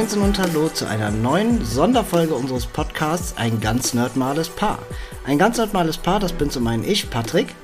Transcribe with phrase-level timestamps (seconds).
[0.00, 4.78] Moinsen und Hallo zu einer neuen Sonderfolge unseres Podcasts Ein ganz nerdmales Paar.
[5.26, 7.54] Ein ganz nerdmales Paar, das bin zum einen ich, Patrick.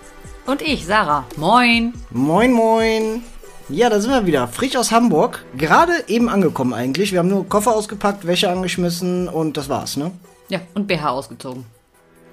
[0.44, 1.24] Und ich, Sarah.
[1.38, 1.94] Moin.
[2.10, 3.22] Moin, moin.
[3.70, 4.48] Ja, da sind wir wieder.
[4.48, 5.46] Frisch aus Hamburg.
[5.56, 7.12] Gerade eben angekommen eigentlich.
[7.12, 10.10] Wir haben nur Koffer ausgepackt, Wäsche angeschmissen und das war's, ne?
[10.50, 11.64] Ja, und BH ausgezogen.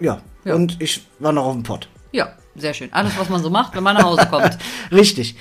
[0.02, 0.22] Ja.
[0.44, 0.56] Ja.
[0.56, 1.88] Und ich war noch auf dem Pott.
[2.12, 2.92] Ja, sehr schön.
[2.92, 4.58] Alles, was man so macht, wenn man nach Hause kommt.
[4.92, 5.38] Richtig.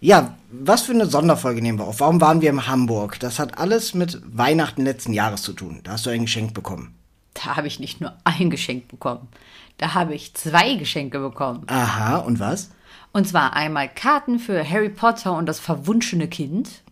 [0.00, 2.00] Ja, was für eine Sonderfolge nehmen wir auf?
[2.00, 3.18] Warum waren wir in Hamburg?
[3.20, 5.80] Das hat alles mit Weihnachten letzten Jahres zu tun.
[5.84, 6.94] Da hast du ein Geschenk bekommen.
[7.34, 9.28] Da habe ich nicht nur ein Geschenk bekommen.
[9.78, 11.64] Da habe ich zwei Geschenke bekommen.
[11.66, 12.70] Aha, und was?
[13.12, 16.82] Und zwar einmal Karten für Harry Potter und das verwunschene Kind.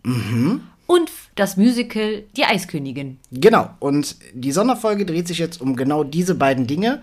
[0.87, 3.19] Und das Musical Die Eiskönigin.
[3.31, 7.01] Genau, und die Sonderfolge dreht sich jetzt um genau diese beiden Dinge.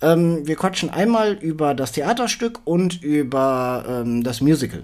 [0.00, 4.82] Ähm, wir quatschen einmal über das Theaterstück und über ähm, das Musical.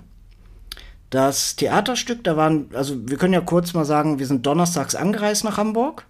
[1.11, 5.45] Das Theaterstück, da waren, also wir können ja kurz mal sagen, wir sind donnerstags angereist
[5.45, 6.05] nach Hamburg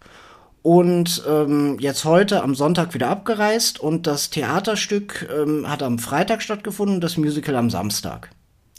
[0.62, 6.42] und ähm, jetzt heute am Sonntag wieder abgereist und das Theaterstück ähm, hat am Freitag
[6.42, 8.30] stattgefunden, das Musical am Samstag.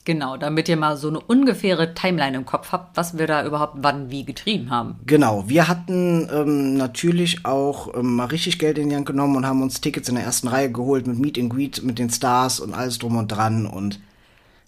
[0.05, 3.75] Genau, damit ihr mal so eine ungefähre Timeline im Kopf habt, was wir da überhaupt
[3.77, 4.95] wann wie getrieben haben.
[5.05, 9.45] Genau, wir hatten ähm, natürlich auch ähm, mal richtig Geld in die Hand genommen und
[9.45, 12.59] haben uns Tickets in der ersten Reihe geholt mit Meet and Greet mit den Stars
[12.59, 13.99] und alles drum und dran und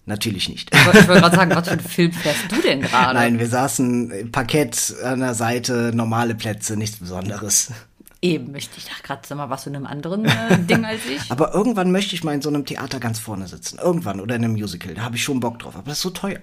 [0.06, 0.74] natürlich nicht.
[0.74, 3.14] Ich wollte ich wollte gerade sagen, was für einen Film fährst du denn gerade?
[3.14, 7.72] Nein, wir saßen im Parkett an der Seite, normale Plätze, nichts Besonderes.
[8.20, 11.30] Eben, ich ich dachte gerade, sag mal, was in einem anderen äh, Ding als ich.
[11.30, 13.78] Aber irgendwann möchte ich mal in so einem Theater ganz vorne sitzen.
[13.78, 14.94] Irgendwann oder in einem Musical.
[14.94, 15.74] Da habe ich schon Bock drauf.
[15.74, 16.38] Aber das ist so teuer.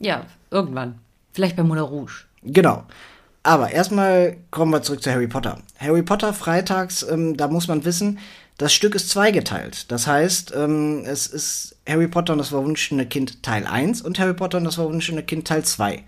[0.00, 0.98] Ja, irgendwann.
[1.32, 2.26] Vielleicht bei Moulin Rouge.
[2.42, 2.84] Genau.
[3.42, 5.58] Aber erstmal kommen wir zurück zu Harry Potter.
[5.78, 8.18] Harry Potter freitags, ähm, da muss man wissen,
[8.58, 9.90] das Stück ist zweigeteilt.
[9.90, 14.34] Das heißt, ähm, es ist Harry Potter und das verwunschene Kind Teil 1 und Harry
[14.34, 16.04] Potter und das verwunschene Kind Teil 2.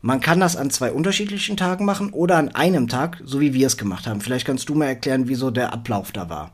[0.00, 3.66] Man kann das an zwei unterschiedlichen Tagen machen oder an einem Tag, so wie wir
[3.66, 4.20] es gemacht haben.
[4.20, 6.50] Vielleicht kannst du mal erklären, wieso der Ablauf da war.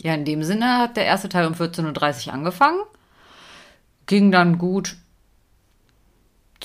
[0.00, 2.78] Ja, in dem Sinne hat der erste Teil um 14.30 Uhr angefangen.
[4.06, 4.96] Ging dann gut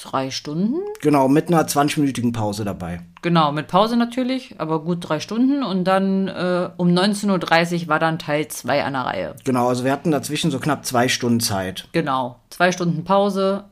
[0.01, 0.75] drei Stunden.
[1.01, 3.01] Genau, mit einer 20-minütigen Pause dabei.
[3.21, 5.63] Genau, mit Pause natürlich, aber gut drei Stunden.
[5.63, 9.35] Und dann äh, um 19.30 Uhr war dann Teil 2 an der Reihe.
[9.43, 11.87] Genau, also wir hatten dazwischen so knapp zwei Stunden Zeit.
[11.91, 13.65] Genau, zwei Stunden Pause.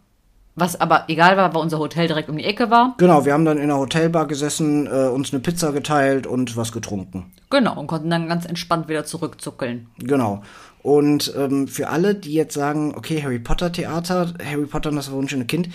[0.56, 2.96] Was aber egal war, weil unser Hotel direkt um die Ecke war.
[2.98, 6.74] Genau, wir haben dann in einer Hotelbar gesessen, äh, uns eine Pizza geteilt und was
[6.74, 7.32] getrunken.
[7.50, 9.88] Genau, und konnten dann ganz entspannt wieder zurückzuckeln.
[10.00, 10.44] Genau.
[10.82, 15.08] Und ähm, für alle, die jetzt sagen, okay, Harry Potter Theater, Harry Potter und das
[15.08, 15.70] verwunschene Kind,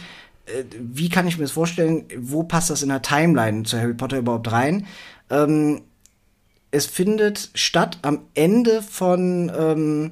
[0.79, 2.05] wie kann ich mir das vorstellen?
[2.19, 4.87] Wo passt das in der Timeline zu Harry Potter überhaupt rein?
[5.31, 5.83] Ähm,
[6.71, 10.11] es findet statt am Ende von ähm,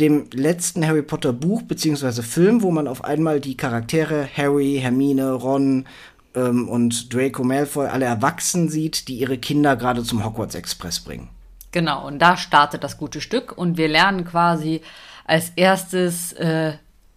[0.00, 5.32] dem letzten Harry Potter Buch beziehungsweise Film, wo man auf einmal die Charaktere Harry, Hermine,
[5.32, 5.86] Ron
[6.34, 11.28] ähm, und Draco Malfoy alle erwachsen sieht, die ihre Kinder gerade zum Hogwarts Express bringen.
[11.72, 14.82] Genau, und da startet das gute Stück und wir lernen quasi
[15.24, 16.72] als erstes äh,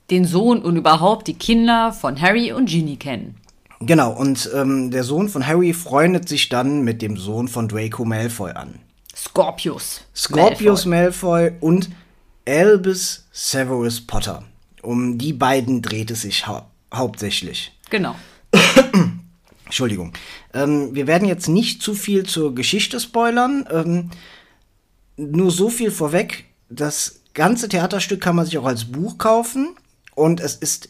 [0.10, 3.36] den Sohn und überhaupt die Kinder von Harry und Ginny kennen.
[3.80, 8.06] Genau, und ähm, der Sohn von Harry freundet sich dann mit dem Sohn von Draco
[8.06, 8.80] Malfoy an.
[9.16, 10.02] Scorpius.
[10.16, 11.90] Scorpius Malfoy, und
[12.48, 14.44] Albus Severus Potter.
[14.82, 16.64] Um die beiden dreht es sich hau
[16.94, 17.74] hauptsächlich.
[17.90, 18.16] Genau.
[19.66, 20.14] Entschuldigung.
[20.54, 23.68] Ähm, wir werden jetzt nicht zu viel zur Geschichte spoilern.
[23.72, 24.12] Ähm,
[25.18, 26.46] nur so viel vorweg.
[26.70, 29.76] Das ganze Theaterstück kann man sich auch als Buch kaufen.
[30.16, 30.90] Und es ist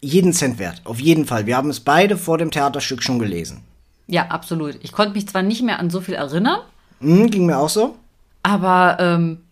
[0.00, 0.82] jeden Cent wert.
[0.84, 1.46] Auf jeden Fall.
[1.46, 3.64] Wir haben es beide vor dem Theaterstück schon gelesen.
[4.06, 4.78] Ja, absolut.
[4.82, 6.60] Ich konnte mich zwar nicht mehr an so viel erinnern,
[7.00, 7.96] Hm, ging mir auch so.
[8.42, 9.42] aber ähm,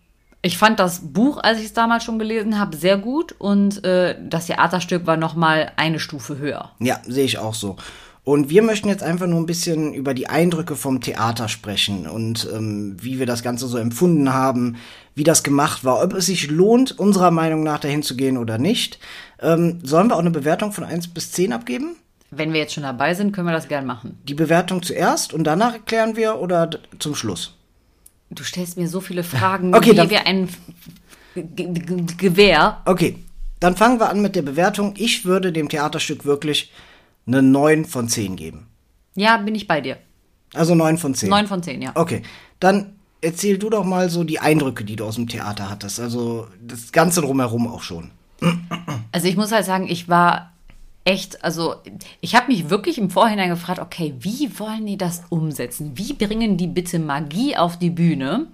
[0.42, 4.16] ich fand das Buch, als ich es damals schon gelesen habe, sehr gut und äh,
[4.28, 6.70] das Theaterstück war noch mal eine Stufe höher.
[6.78, 7.76] Ja, sehe ich auch so.
[8.26, 12.48] Und wir möchten jetzt einfach nur ein bisschen über die Eindrücke vom Theater sprechen und
[12.52, 14.78] ähm, wie wir das Ganze so empfunden haben,
[15.14, 18.58] wie das gemacht war, ob es sich lohnt, unserer Meinung nach dahin zu gehen oder
[18.58, 18.98] nicht.
[19.40, 21.94] Ähm, sollen wir auch eine Bewertung von 1 bis 10 abgeben?
[22.32, 24.18] Wenn wir jetzt schon dabei sind, können wir das gern machen.
[24.24, 26.68] Die Bewertung zuerst und danach erklären wir oder
[26.98, 27.54] zum Schluss?
[28.30, 30.48] Du stellst mir so viele Fragen, Okay, wie wir ein
[31.36, 32.82] G G Gewehr.
[32.86, 33.18] Okay,
[33.60, 34.94] dann fangen wir an mit der Bewertung.
[34.96, 36.72] Ich würde dem Theaterstück wirklich
[37.26, 38.66] eine 9 von 10 geben.
[39.14, 39.98] Ja, bin ich bei dir.
[40.54, 41.28] Also 9 von 10.
[41.28, 41.92] 9 von 10, ja.
[41.94, 42.22] Okay,
[42.60, 46.00] dann erzähl du doch mal so die Eindrücke, die du aus dem Theater hattest.
[46.00, 48.10] Also das Ganze drumherum auch schon.
[49.12, 50.52] Also ich muss halt sagen, ich war
[51.04, 51.76] echt, also
[52.20, 55.92] ich habe mich wirklich im Vorhinein gefragt, okay, wie wollen die das umsetzen?
[55.94, 58.48] Wie bringen die bitte Magie auf die Bühne?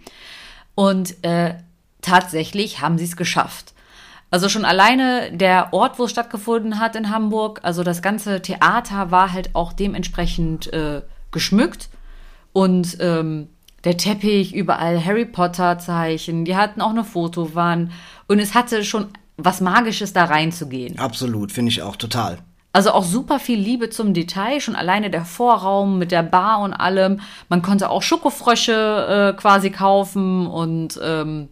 [0.74, 1.54] Und äh,
[2.00, 3.71] tatsächlich haben sie es geschafft.
[4.32, 9.10] Also schon alleine der Ort, wo es stattgefunden hat in Hamburg, also das ganze Theater
[9.10, 11.90] war halt auch dementsprechend äh, geschmückt
[12.54, 13.48] und ähm,
[13.84, 17.92] der Teppich, überall Harry Potter Zeichen, die hatten auch eine Fotowand
[18.26, 20.98] und es hatte schon was Magisches da reinzugehen.
[20.98, 22.38] Absolut, finde ich auch total.
[22.72, 26.72] Also auch super viel Liebe zum Detail, schon alleine der Vorraum mit der Bar und
[26.72, 27.20] allem.
[27.50, 31.50] Man konnte auch Schokofrösche äh, quasi kaufen und ähm,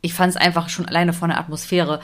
[0.00, 2.00] ich fand es einfach schon alleine von der Atmosphäre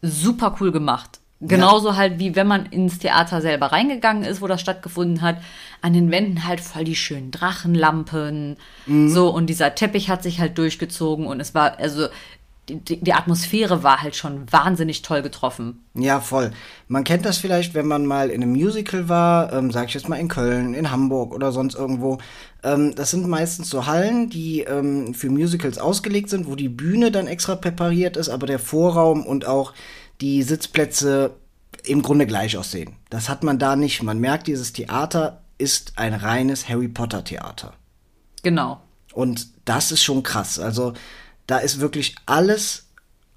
[0.00, 1.20] super cool gemacht.
[1.44, 1.96] Genauso ja.
[1.96, 5.38] halt wie wenn man ins Theater selber reingegangen ist, wo das stattgefunden hat.
[5.80, 8.56] An den Wänden halt voll die schönen Drachenlampen.
[8.86, 9.08] Mhm.
[9.08, 12.06] So, und dieser Teppich hat sich halt durchgezogen und es war, also
[12.80, 15.84] die, die, Atmosphäre war halt schon wahnsinnig toll getroffen.
[15.94, 16.52] Ja, voll.
[16.88, 20.08] Man kennt das vielleicht, wenn man mal in einem Musical war, ähm, sag ich jetzt
[20.08, 22.18] mal in Köln, in Hamburg oder sonst irgendwo.
[22.62, 27.10] Ähm, das sind meistens so Hallen, die ähm, für Musicals ausgelegt sind, wo die Bühne
[27.10, 29.72] dann extra präpariert ist, aber der Vorraum und auch
[30.20, 31.32] die Sitzplätze
[31.84, 32.96] im Grunde gleich aussehen.
[33.10, 34.02] Das hat man da nicht.
[34.02, 37.74] Man merkt, dieses Theater ist ein reines Harry Potter Theater.
[38.42, 38.80] Genau.
[39.12, 40.58] Und das ist schon krass.
[40.58, 40.94] Also
[41.52, 42.86] da ist wirklich alles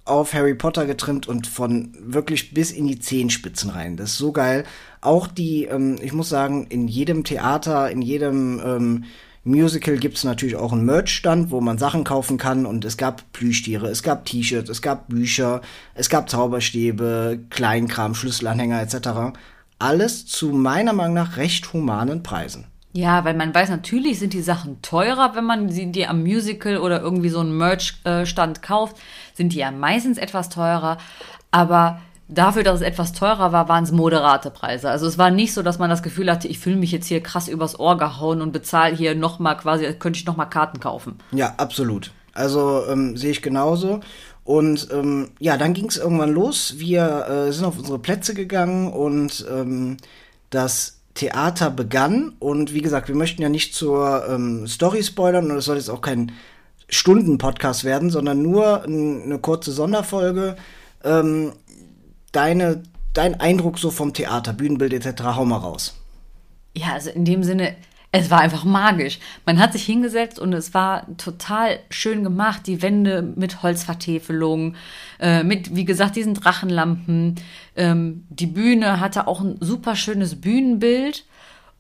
[0.06, 3.98] auf Harry Potter getrimmt und von wirklich bis in die Zehenspitzen rein.
[3.98, 4.64] Das ist so geil.
[5.02, 9.04] Auch die, ähm, ich muss sagen, in jedem Theater, in jedem ähm,
[9.44, 12.66] Musical gibt es natürlich auch einen Merch-Stand, wo man Sachen kaufen kann.
[12.66, 15.60] Und es gab Plüschtiere, es gab T-Shirts, es gab Bücher,
[15.94, 19.38] es gab Zauberstäbe, Kleinkram, Schlüsselanhänger etc.
[19.78, 22.64] Alles zu meiner Meinung nach recht humanen Preisen.
[22.96, 26.78] Ja, weil man weiß, natürlich sind die Sachen teurer, wenn man sie die am Musical
[26.78, 28.96] oder irgendwie so einen Merch-Stand kauft,
[29.34, 30.98] sind die ja meistens etwas teurer.
[31.52, 32.00] Aber
[32.30, 34.90] dafür, dass es etwas teurer war, waren es moderate Preise.
[34.90, 37.22] Also es war nicht so, dass man das Gefühl hatte, ich fühle mich jetzt hier
[37.22, 41.20] krass übers Ohr gehauen und bezahle hier nochmal quasi, könnte ich nochmal Karten kaufen.
[41.34, 42.12] Ja, absolut.
[42.34, 44.00] Also ähm, sehe ich genauso.
[44.46, 46.76] Und ähm, ja, dann ging es irgendwann los.
[46.78, 49.98] Wir äh, sind auf unsere Plätze gegangen und ähm,
[50.50, 52.34] das Theater begann.
[52.40, 55.90] Und wie gesagt, wir möchten ja nicht zur ähm, Story spoilern und es soll jetzt
[55.90, 56.32] auch kein
[56.88, 60.56] Stunden-Podcast werden, sondern nur eine kurze Sonderfolge.
[61.04, 61.54] Ähm,
[62.32, 62.84] deine,
[63.14, 65.96] dein Eindruck so vom Theater, Bühnenbild etc., hau mal raus.
[66.78, 67.76] Ja, also in dem Sinne,
[68.18, 69.20] es war einfach magisch.
[69.46, 72.62] Man hat sich hingesetzt und es war total schön gemacht.
[72.66, 74.76] Die Wände mit Holzvertäfelung,
[75.20, 77.36] äh, mit, wie gesagt, diesen Drachenlampen.
[77.76, 81.26] Ähm, die Bühne hatte auch ein super schönes Bühnenbild.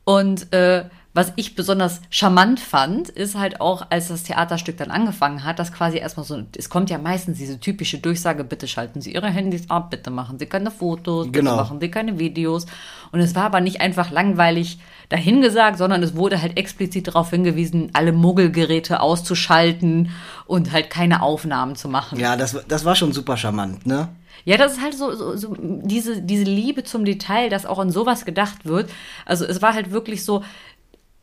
[0.03, 0.85] Und äh,
[1.15, 5.71] was ich besonders charmant fand, ist halt auch, als das Theaterstück dann angefangen hat, dass
[5.71, 9.69] quasi erstmal so, es kommt ja meistens diese typische Durchsage, bitte schalten Sie Ihre Handys
[9.69, 11.55] ab, bitte machen Sie keine Fotos, bitte genau.
[11.55, 12.65] machen Sie keine Videos.
[13.13, 14.77] Und es war aber nicht einfach langweilig
[15.07, 20.11] dahingesagt, sondern es wurde halt explizit darauf hingewiesen, alle Muggelgeräte auszuschalten
[20.47, 22.19] und halt keine Aufnahmen zu machen.
[22.19, 24.09] Ja, das, das war schon super charmant, ne?
[24.43, 27.89] Ja, das ist halt so, so, so diese, diese Liebe zum Detail, dass auch an
[27.89, 28.89] sowas gedacht wird.
[29.25, 30.43] Also es war halt wirklich so,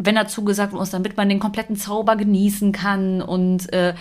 [0.04, 3.22] wenn dazu gesagt muss, damit man den kompletten Zauber genießen kann.
[3.22, 3.94] Und äh,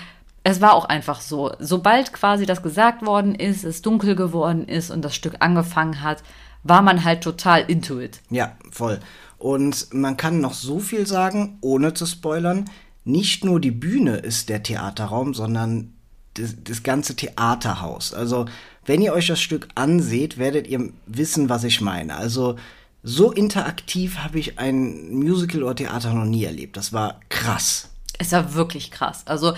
[0.44, 1.52] es war auch einfach so.
[1.60, 6.24] Sobald quasi das gesagt worden ist, es dunkel geworden ist und das Stück angefangen hat,
[6.64, 8.22] war man halt total into it.
[8.30, 9.00] Ja, voll.
[9.38, 12.66] Und man kann noch so viel sagen, ohne zu spoilern.
[13.04, 15.94] Nicht nur die Bühne ist der Theaterraum, sondern
[16.36, 18.14] das, das ganze Theaterhaus.
[18.14, 18.46] Also,
[18.86, 22.16] wenn ihr euch das Stück anseht, werdet ihr wissen, was ich meine.
[22.16, 22.56] Also,
[23.04, 26.78] so interaktiv habe ich ein Musical oder Theater noch nie erlebt.
[26.78, 27.90] Das war krass.
[28.20, 29.24] Es war wirklich krass.
[29.26, 29.54] Also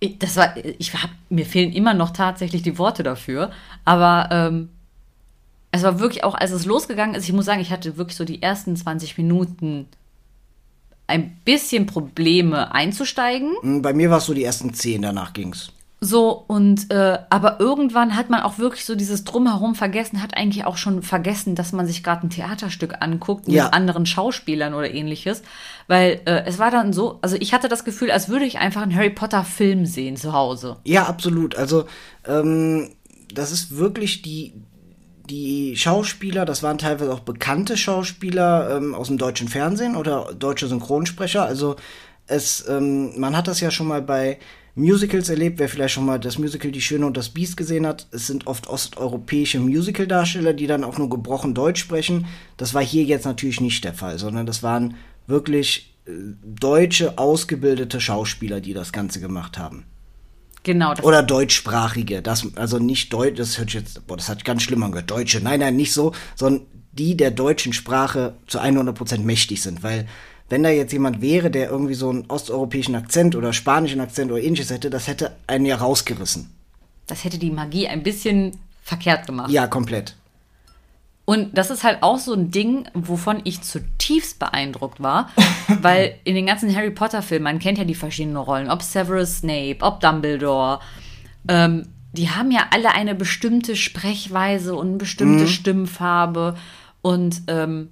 [0.00, 3.50] ich, das war, ich hab, mir fehlen immer noch tatsächlich die Worte dafür.
[3.84, 4.68] Aber ähm,
[5.70, 8.24] es war wirklich auch, als es losgegangen ist, ich muss sagen, ich hatte wirklich so
[8.24, 9.88] die ersten 20 Minuten
[11.06, 13.82] ein bisschen Probleme einzusteigen.
[13.82, 15.72] Bei mir war es so die ersten 10, danach ging's.
[16.04, 20.66] So, und äh, aber irgendwann hat man auch wirklich so dieses Drumherum vergessen, hat eigentlich
[20.66, 23.68] auch schon vergessen, dass man sich gerade ein Theaterstück anguckt mit ja.
[23.70, 25.42] anderen Schauspielern oder ähnliches.
[25.86, 28.82] Weil äh, es war dann so, also ich hatte das Gefühl, als würde ich einfach
[28.82, 30.76] einen Harry Potter-Film sehen zu Hause.
[30.84, 31.56] Ja, absolut.
[31.56, 31.86] Also,
[32.26, 32.90] ähm,
[33.32, 34.52] das ist wirklich die,
[35.30, 40.66] die Schauspieler, das waren teilweise auch bekannte Schauspieler ähm, aus dem deutschen Fernsehen oder deutsche
[40.66, 41.46] Synchronsprecher.
[41.46, 41.76] Also
[42.26, 44.38] es, ähm, man hat das ja schon mal bei
[44.74, 45.58] Musicals erlebt.
[45.58, 48.46] Wer vielleicht schon mal das Musical Die Schöne und das Biest gesehen hat, es sind
[48.46, 52.26] oft osteuropäische Musical-Darsteller, die dann auch nur gebrochen Deutsch sprechen.
[52.56, 56.12] Das war hier jetzt natürlich nicht der Fall, sondern das waren wirklich äh,
[56.44, 59.84] deutsche, ausgebildete Schauspieler, die das Ganze gemacht haben.
[60.64, 60.94] Genau.
[61.02, 62.22] Oder deutschsprachige.
[62.22, 65.10] Das, also nicht Deutsch, das hört jetzt, boah, das hat ganz schlimm angehört.
[65.10, 65.40] Deutsche.
[65.40, 70.06] Nein, nein, nicht so, sondern die der deutschen Sprache zu 100% mächtig sind, weil
[70.54, 74.40] wenn da jetzt jemand wäre, der irgendwie so einen osteuropäischen Akzent oder spanischen Akzent oder
[74.40, 76.48] ähnliches hätte, das hätte einen ja rausgerissen.
[77.08, 79.50] Das hätte die Magie ein bisschen verkehrt gemacht.
[79.50, 80.14] Ja, komplett.
[81.24, 85.30] Und das ist halt auch so ein Ding, wovon ich zutiefst beeindruckt war,
[85.82, 89.78] weil in den ganzen Harry Potter-Filmen, man kennt ja die verschiedenen Rollen, ob Severus Snape,
[89.80, 90.78] ob Dumbledore,
[91.48, 96.54] ähm, die haben ja alle eine bestimmte Sprechweise und eine bestimmte Stimmfarbe.
[97.02, 97.90] Und ähm,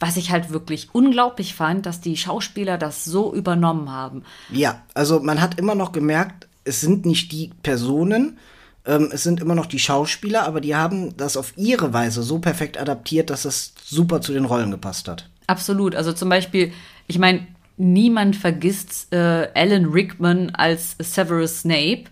[0.00, 4.24] was ich halt wirklich unglaublich fand, dass die Schauspieler das so übernommen haben.
[4.50, 8.38] Ja, also man hat immer noch gemerkt, es sind nicht die Personen,
[8.86, 12.38] ähm, es sind immer noch die Schauspieler, aber die haben das auf ihre Weise so
[12.38, 15.28] perfekt adaptiert, dass es super zu den Rollen gepasst hat.
[15.46, 15.94] Absolut.
[15.94, 16.72] Also zum Beispiel,
[17.06, 22.04] ich meine, niemand vergisst äh, Alan Rickman als Severus Snape.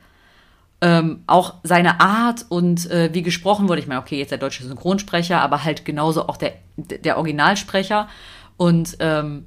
[0.81, 3.81] Ähm, auch seine Art und äh, wie gesprochen wurde.
[3.81, 8.09] Ich meine, okay, jetzt der deutsche Synchronsprecher, aber halt genauso auch der, der Originalsprecher.
[8.57, 9.45] Und ähm,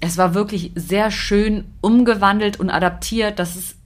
[0.00, 3.76] es war wirklich sehr schön umgewandelt und adaptiert, dass es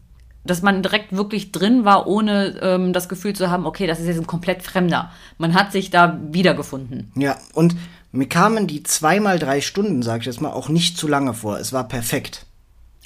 [0.44, 4.06] dass man direkt wirklich drin war, ohne ähm, das Gefühl zu haben, okay, das ist
[4.06, 5.10] jetzt ein komplett Fremder.
[5.38, 7.12] Man hat sich da wiedergefunden.
[7.14, 7.76] Ja, und
[8.10, 11.58] mir kamen die zweimal drei Stunden, sag ich jetzt mal, auch nicht zu lange vor.
[11.58, 12.46] Es war perfekt.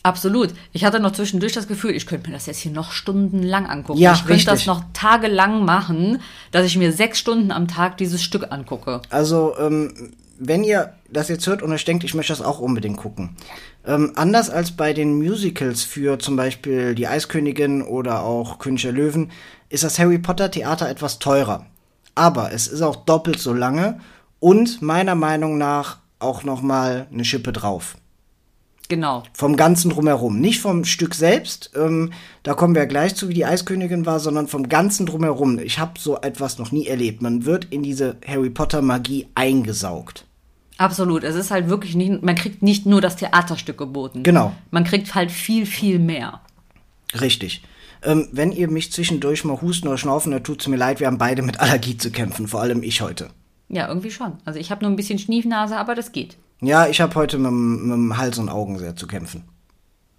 [0.04, 0.50] Absolut.
[0.72, 3.98] Ich hatte noch zwischendurch das Gefühl, ich könnte mir das jetzt hier noch stundenlang angucken.
[3.98, 4.52] Ja, ich könnte richtig.
[4.52, 6.20] das noch tagelang machen,
[6.50, 9.00] dass ich mir sechs Stunden am Tag dieses Stück angucke.
[9.08, 12.98] Also, ähm, wenn ihr das jetzt hört und euch denkt, ich möchte das auch unbedingt
[12.98, 13.34] gucken.
[13.86, 18.92] Ähm, anders als bei den Musicals für zum Beispiel Die Eiskönigin oder auch König der
[18.92, 19.30] Löwen,
[19.70, 21.64] ist das Harry Potter Theater etwas teurer.
[22.14, 24.00] Aber es ist auch doppelt so lange
[24.38, 27.96] und meiner Meinung nach auch noch mal eine Schippe drauf.
[28.88, 29.22] Genau.
[29.32, 30.40] Vom Ganzen drumherum.
[30.40, 32.12] Nicht vom Stück selbst, ähm,
[32.42, 35.58] da kommen wir gleich zu, wie die Eiskönigin war, sondern vom Ganzen drumherum.
[35.58, 37.22] Ich habe so etwas noch nie erlebt.
[37.22, 40.26] Man wird in diese Harry Potter Magie eingesaugt.
[40.76, 41.24] Absolut.
[41.24, 44.22] Es ist halt wirklich nicht, man kriegt nicht nur das Theaterstück geboten.
[44.22, 44.52] Genau.
[44.70, 46.40] Man kriegt halt viel, viel mehr.
[47.20, 47.62] Richtig.
[48.02, 51.16] Ähm, wenn ihr mich zwischendurch mal husten oder schnaufen, dann tut's mir leid, wir haben
[51.16, 53.30] beide mit Allergie zu kämpfen, vor allem ich heute.
[53.68, 54.34] Ja, irgendwie schon.
[54.44, 56.36] Also ich habe nur ein bisschen Schniefnase, aber das geht.
[56.66, 59.44] Ja, ich habe heute mit, dem- mit dem Hals und Augen sehr zu kämpfen.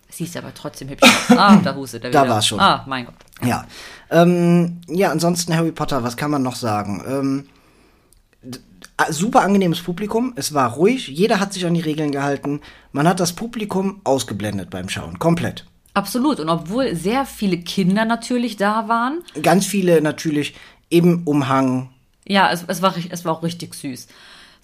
[0.09, 1.37] Siehst aber trotzdem hübsch aus.
[1.37, 2.33] Ah, da hustet er Da wieder.
[2.35, 2.59] war's schon.
[2.59, 3.15] Ah, mein Gott.
[3.43, 3.65] Ja.
[4.09, 7.03] Ähm, ja, ansonsten Harry Potter, was kann man noch sagen?
[7.07, 7.45] Ähm,
[9.09, 12.61] super angenehmes Publikum, es war ruhig, jeder hat sich an die Regeln gehalten.
[12.93, 15.65] Man hat das Publikum ausgeblendet beim Schauen, komplett.
[15.93, 16.39] Absolut.
[16.39, 20.55] Und obwohl sehr viele Kinder natürlich da waren, Ganz viele natürlich
[20.89, 21.89] im Umhang.
[22.27, 24.07] ja, es, es, war, es war auch richtig süß.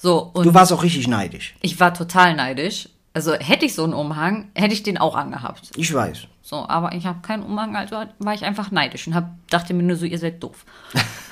[0.01, 1.55] So, und Du warst auch richtig neidisch.
[1.61, 2.89] ich war total neidisch.
[3.13, 5.71] Also hätte ich so einen Umhang, hätte ich den auch angehabt.
[5.75, 6.27] Ich weiß.
[6.41, 9.83] So, aber ich habe keinen Umhang, also war ich einfach neidisch und hab, dachte mir
[9.83, 10.65] nur so, ihr seid doof.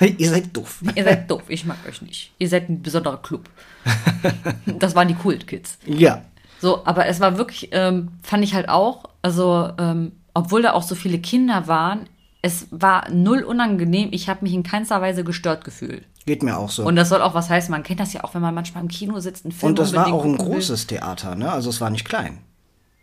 [0.00, 0.82] ihr seid doof.
[0.94, 2.32] Ihr seid doof, ich mag euch nicht.
[2.38, 3.48] Ihr seid ein besonderer Club.
[4.78, 5.78] Das waren die Kult Kids.
[5.86, 6.22] Ja.
[6.60, 10.82] So, aber es war wirklich, ähm, fand ich halt auch, also, ähm, obwohl da auch
[10.82, 12.08] so viele Kinder waren,
[12.42, 14.08] es war null unangenehm.
[14.12, 16.04] Ich habe mich in keinster Weise gestört gefühlt.
[16.26, 16.84] Geht mir auch so.
[16.84, 17.70] Und das soll auch was heißen.
[17.70, 19.94] Man kennt das ja auch, wenn man manchmal im Kino sitzt, einen Film Und das
[19.94, 20.38] war auch ein will.
[20.38, 21.50] großes Theater, ne?
[21.50, 22.38] Also es war nicht klein.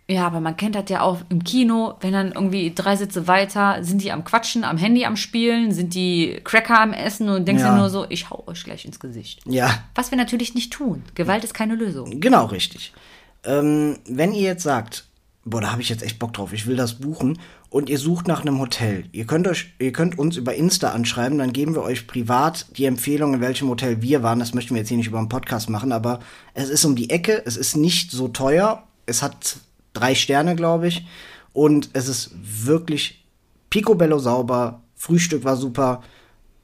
[0.09, 3.83] Ja, aber man kennt das ja auch im Kino, wenn dann irgendwie drei Sitze weiter,
[3.83, 7.61] sind die am Quatschen, am Handy am Spielen, sind die Cracker am Essen und denkst
[7.61, 7.71] Ja.
[7.71, 9.41] dir nur so, ich hau euch gleich ins Gesicht.
[9.45, 11.03] Ja, Was wir natürlich nicht tun.
[11.15, 12.21] Gewalt ist keine Lösung.
[12.21, 12.93] genau richtig.
[13.43, 15.05] Ähm, wenn ihr jetzt sagt,
[15.43, 17.37] boah, da habe ich jetzt echt Bock drauf, ich will das buchen
[17.69, 21.37] und ihr sucht nach einem Hotel, ihr könnt euch, ihr könnt uns über Insta anschreiben,
[21.37, 24.39] dann geben wir euch privat die Empfehlung, in welchem Hotel wir waren.
[24.39, 26.19] Das möchten wir jetzt hier nicht über einen Podcast machen, aber
[26.53, 29.57] es ist um die Ecke, es ist nicht so teuer, es hat
[29.93, 31.05] drei Sterne, glaube ich,
[31.53, 33.25] und es ist wirklich
[33.69, 36.01] picobello sauber, Frühstück war super.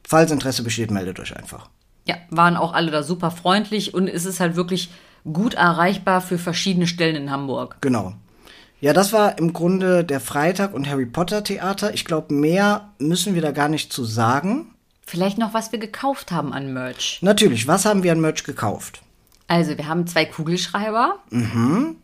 [0.05, 1.69] Falls Interesse besteht, meldet euch einfach.
[2.05, 4.89] Ja, waren auch alle da super freundlich und es ist halt wirklich
[5.31, 7.77] gut erreichbar für verschiedene Stellen in Hamburg.
[7.81, 8.13] Genau.
[8.83, 11.93] Ja, das war im Grunde der Freitag und Harry Potter Theater.
[11.93, 14.75] Ich glaube, mehr müssen wir da gar nicht zu sagen.
[15.05, 17.19] Vielleicht noch, was wir gekauft haben an Merch.
[17.21, 19.01] Natürlich, was haben wir an Merch gekauft?
[19.47, 21.19] Also, wir haben zwei Kugelschreiber.
[21.29, 21.95] Mhm.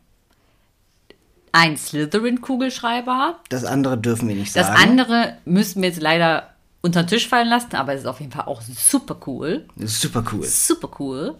[1.52, 3.36] Ein Slytherin-Kugelschreiber.
[3.50, 4.82] Das andere dürfen wir nicht Das sagen.
[4.82, 8.32] andere müssen wir jetzt leider unter den Tisch fallen lassen, aber es ist auf jeden
[8.32, 9.66] Fall auch super cool.
[9.76, 10.46] Das super cool.
[10.46, 11.36] Super cool.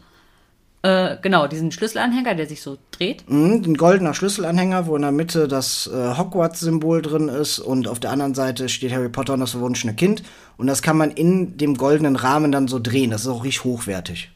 [0.82, 3.30] Äh, genau, diesen Schlüsselanhänger, der sich so dreht.
[3.30, 8.00] Mhm, ein goldener Schlüsselanhänger, wo in der Mitte das äh, Hogwarts-Symbol drin ist und auf
[8.00, 10.24] der anderen Seite steht Harry Potter und das verwunschene Kind.
[10.58, 13.12] Und das kann man in dem goldenen Rahmen dann so drehen.
[13.12, 14.32] Das ist auch richtig hochwertig.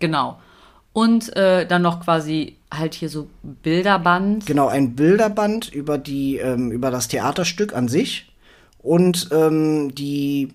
[0.00, 0.38] Genau.
[0.92, 4.46] Und äh, dann noch quasi halt hier so Bilderband.
[4.46, 8.32] Genau, ein Bilderband über die, ähm, über das Theaterstück an sich
[8.78, 10.54] und ähm, die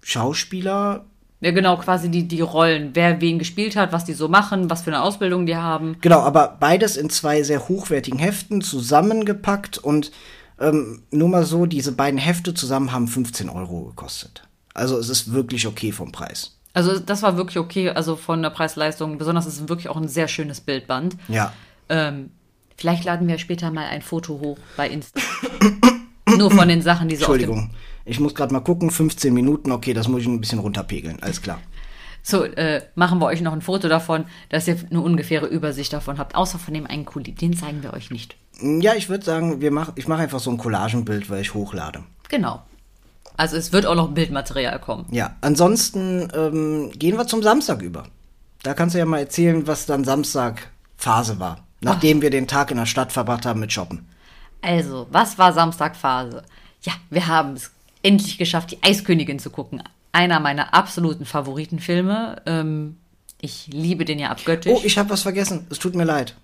[0.00, 1.04] Schauspieler
[1.46, 4.82] Ja, genau, quasi die, die Rollen, wer wen gespielt hat, was die so machen, was
[4.82, 5.96] für eine Ausbildung die haben.
[6.00, 10.10] Genau, aber beides in zwei sehr hochwertigen Heften zusammengepackt und
[10.58, 14.42] Ähm, nur mal so, diese beiden Hefte zusammen haben 15 Euro gekostet.
[14.72, 16.56] Also es ist wirklich okay vom Preis.
[16.72, 19.18] Also das war wirklich okay, also von der Preis-Leistung.
[19.18, 21.16] Besonders ist es wirklich auch ein sehr schönes Bildband.
[21.28, 21.52] Ja.
[21.90, 22.30] Ähm,
[22.76, 25.20] vielleicht laden wir später mal ein Foto hoch bei Insta.
[26.38, 27.70] Nur von den Sachen, die so Entschuldigung.
[28.06, 31.42] Ich muss gerade mal gucken, 15 Minuten, okay, das muss ich ein bisschen runterpegeln, alles
[31.42, 31.58] klar.
[32.22, 36.18] So, äh, machen wir euch noch ein Foto davon, dass ihr eine ungefähre Übersicht davon
[36.18, 36.34] habt.
[36.34, 38.36] Außer von dem einen Kuli, den zeigen wir euch nicht.
[38.60, 42.02] Ja, ich würde sagen, wir mach, ich mache einfach so ein Collagenbild, weil ich hochlade.
[42.28, 42.62] Genau.
[43.36, 45.06] Also es wird auch noch Bildmaterial kommen.
[45.10, 48.04] Ja, ansonsten ähm, gehen wir zum Samstag über.
[48.62, 52.70] Da kannst du ja mal erzählen, was dann Samstag Phase war, nachdem wir den Tag
[52.70, 54.08] in der Stadt verbracht haben mit Shoppen.
[54.62, 56.42] Also, was war Samstagphase?
[56.80, 57.70] Ja, wir haben es
[58.06, 59.82] endlich geschafft, die Eiskönigin zu gucken.
[60.12, 62.42] Einer meiner absoluten Favoritenfilme.
[62.46, 62.96] Ähm,
[63.40, 64.72] ich liebe den ja abgöttisch.
[64.72, 65.66] Oh, ich habe was vergessen.
[65.70, 66.36] Es tut mir leid.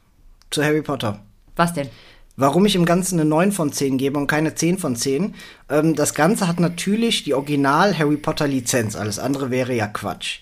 [0.51, 1.21] Zu Harry Potter.
[1.57, 1.89] was denn?
[2.37, 5.35] Warum ich im Ganzen eine 9 von 10 gebe und keine 10 von 10.
[5.69, 8.97] Ähm, das Ganze hat natürlich die Original Harry Potter Lizenz.
[8.97, 10.41] Alles andere wäre ja Quatsch.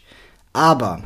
[0.53, 1.03] Aber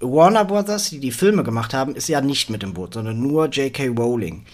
[0.00, 3.46] Warner Brothers, die die Filme gemacht haben, ist ja nicht mit im Boot, sondern nur
[3.48, 3.88] J.K.
[3.88, 4.44] Rowling.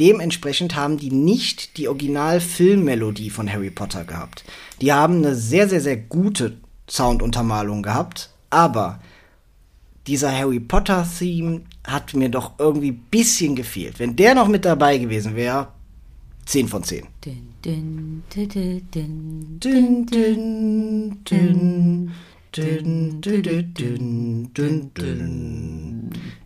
[0.00, 4.44] Dementsprechend haben die nicht die Original-Filmmelodie von Harry Potter gehabt.
[4.80, 6.56] Die haben eine sehr, sehr, sehr gute
[6.88, 9.00] Sounduntermalung gehabt, aber
[10.06, 13.98] dieser Harry Potter-Theme hat mir doch irgendwie ein bisschen gefehlt.
[13.98, 15.68] Wenn der noch mit dabei gewesen wäre,
[16.46, 17.06] 10 von 10.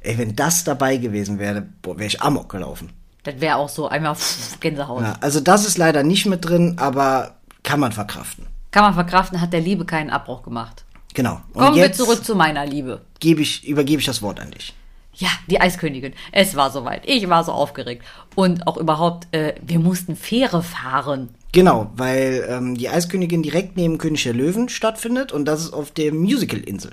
[0.00, 2.90] Ey, wenn das dabei gewesen wäre, wäre ich amok gelaufen.
[3.24, 5.02] Das wäre auch so einmal pff, Gänsehaut.
[5.02, 8.46] Ja, also das ist leider nicht mit drin, aber kann man verkraften.
[8.70, 10.84] Kann man verkraften, hat der Liebe keinen Abbruch gemacht.
[11.14, 11.40] Genau.
[11.52, 13.02] Und Kommen wir zurück zu meiner Liebe.
[13.20, 14.74] gebe ich, übergebe ich das Wort an dich.
[15.16, 16.12] Ja, die Eiskönigin.
[16.32, 17.02] Es war soweit.
[17.06, 18.04] Ich war so aufgeregt.
[18.34, 21.28] Und auch überhaupt, äh, wir mussten Fähre fahren.
[21.52, 25.92] Genau, weil ähm, die Eiskönigin direkt neben König der Löwen stattfindet und das ist auf
[25.92, 26.90] der Musical-Insel.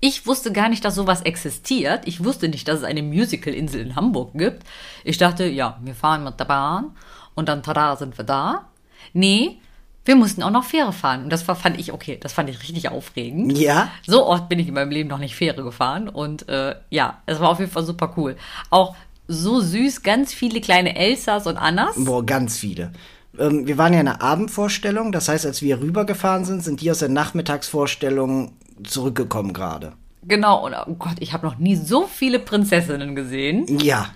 [0.00, 2.02] Ich wusste gar nicht, dass sowas existiert.
[2.06, 4.64] Ich wusste nicht, dass es eine Musical-Insel in Hamburg gibt.
[5.04, 6.92] Ich dachte, ja, wir fahren mit der Bahn
[7.34, 8.66] und dann tada sind wir da.
[9.12, 9.58] Nee,
[10.04, 11.24] wir mussten auch noch Fähre fahren.
[11.24, 13.58] Und das war, fand ich, okay, das fand ich richtig aufregend.
[13.58, 16.08] Ja, So oft bin ich in meinem Leben noch nicht Fähre gefahren.
[16.08, 18.36] Und äh, ja, es war auf jeden Fall super cool.
[18.70, 18.94] Auch
[19.28, 21.96] so süß, ganz viele kleine Elsas und Annas.
[21.96, 22.92] boah, ganz viele.
[23.38, 26.90] Ähm, wir waren ja in einer Abendvorstellung, das heißt, als wir rübergefahren sind, sind die
[26.90, 28.52] aus der Nachmittagsvorstellung
[28.84, 29.92] zurückgekommen gerade.
[30.22, 33.78] Genau, und oh Gott, ich habe noch nie so viele Prinzessinnen gesehen.
[33.78, 34.08] Ja,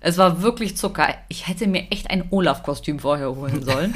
[0.00, 1.08] Es war wirklich Zucker.
[1.28, 3.92] Ich hätte mir echt ein Olaf-Kostüm vorher holen sollen.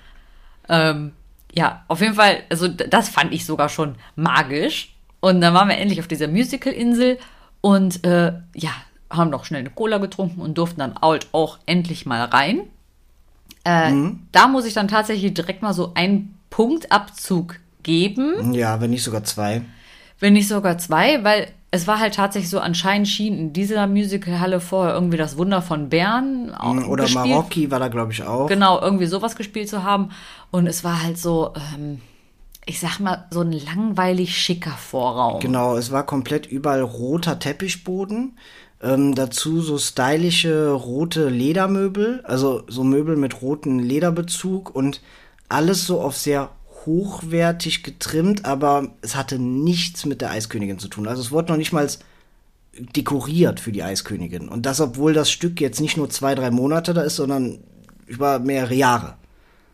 [0.68, 1.12] ähm,
[1.52, 4.94] ja, auf jeden Fall, also das fand ich sogar schon magisch.
[5.20, 7.18] Und dann waren wir endlich auf dieser Musical-Insel
[7.60, 8.70] und äh, ja,
[9.10, 12.60] haben noch schnell eine Cola getrunken und durften dann halt auch endlich mal rein.
[13.64, 13.92] Äh,
[14.32, 19.22] Da muss ich dann tatsächlich direkt mal so einen Punktabzug geben ja, wenn nicht sogar
[19.22, 19.62] zwei.
[20.18, 24.60] wenn nicht sogar zwei, weil es war halt tatsächlich so, anscheinend schien in dieser Musicalhalle
[24.60, 27.26] vorher irgendwie das Wunder von Bern auch Oder gespielt.
[27.26, 28.46] Marokki war da, glaube ich, auch.
[28.46, 30.10] Genau, irgendwie sowas gespielt zu haben.
[30.52, 32.00] Und es war halt so, ähm,
[32.64, 35.40] ich sag mal, so ein langweilig schicker Vorraum.
[35.40, 38.38] Genau, es war komplett überall roter Teppichboden.
[38.80, 45.00] Ähm, dazu so stylische rote Ledermöbel, also so Möbel mit rotem Lederbezug und
[45.48, 46.50] alles so auf sehr
[46.86, 51.08] hochwertig getrimmt, aber es hatte nichts mit der Eiskönigin zu tun.
[51.08, 51.88] Also es wurde noch nicht mal
[52.78, 54.48] dekoriert für die Eiskönigin.
[54.48, 57.58] Und das, obwohl das Stück jetzt nicht nur zwei, drei Monate da ist, sondern
[58.06, 59.14] über mehrere Jahre.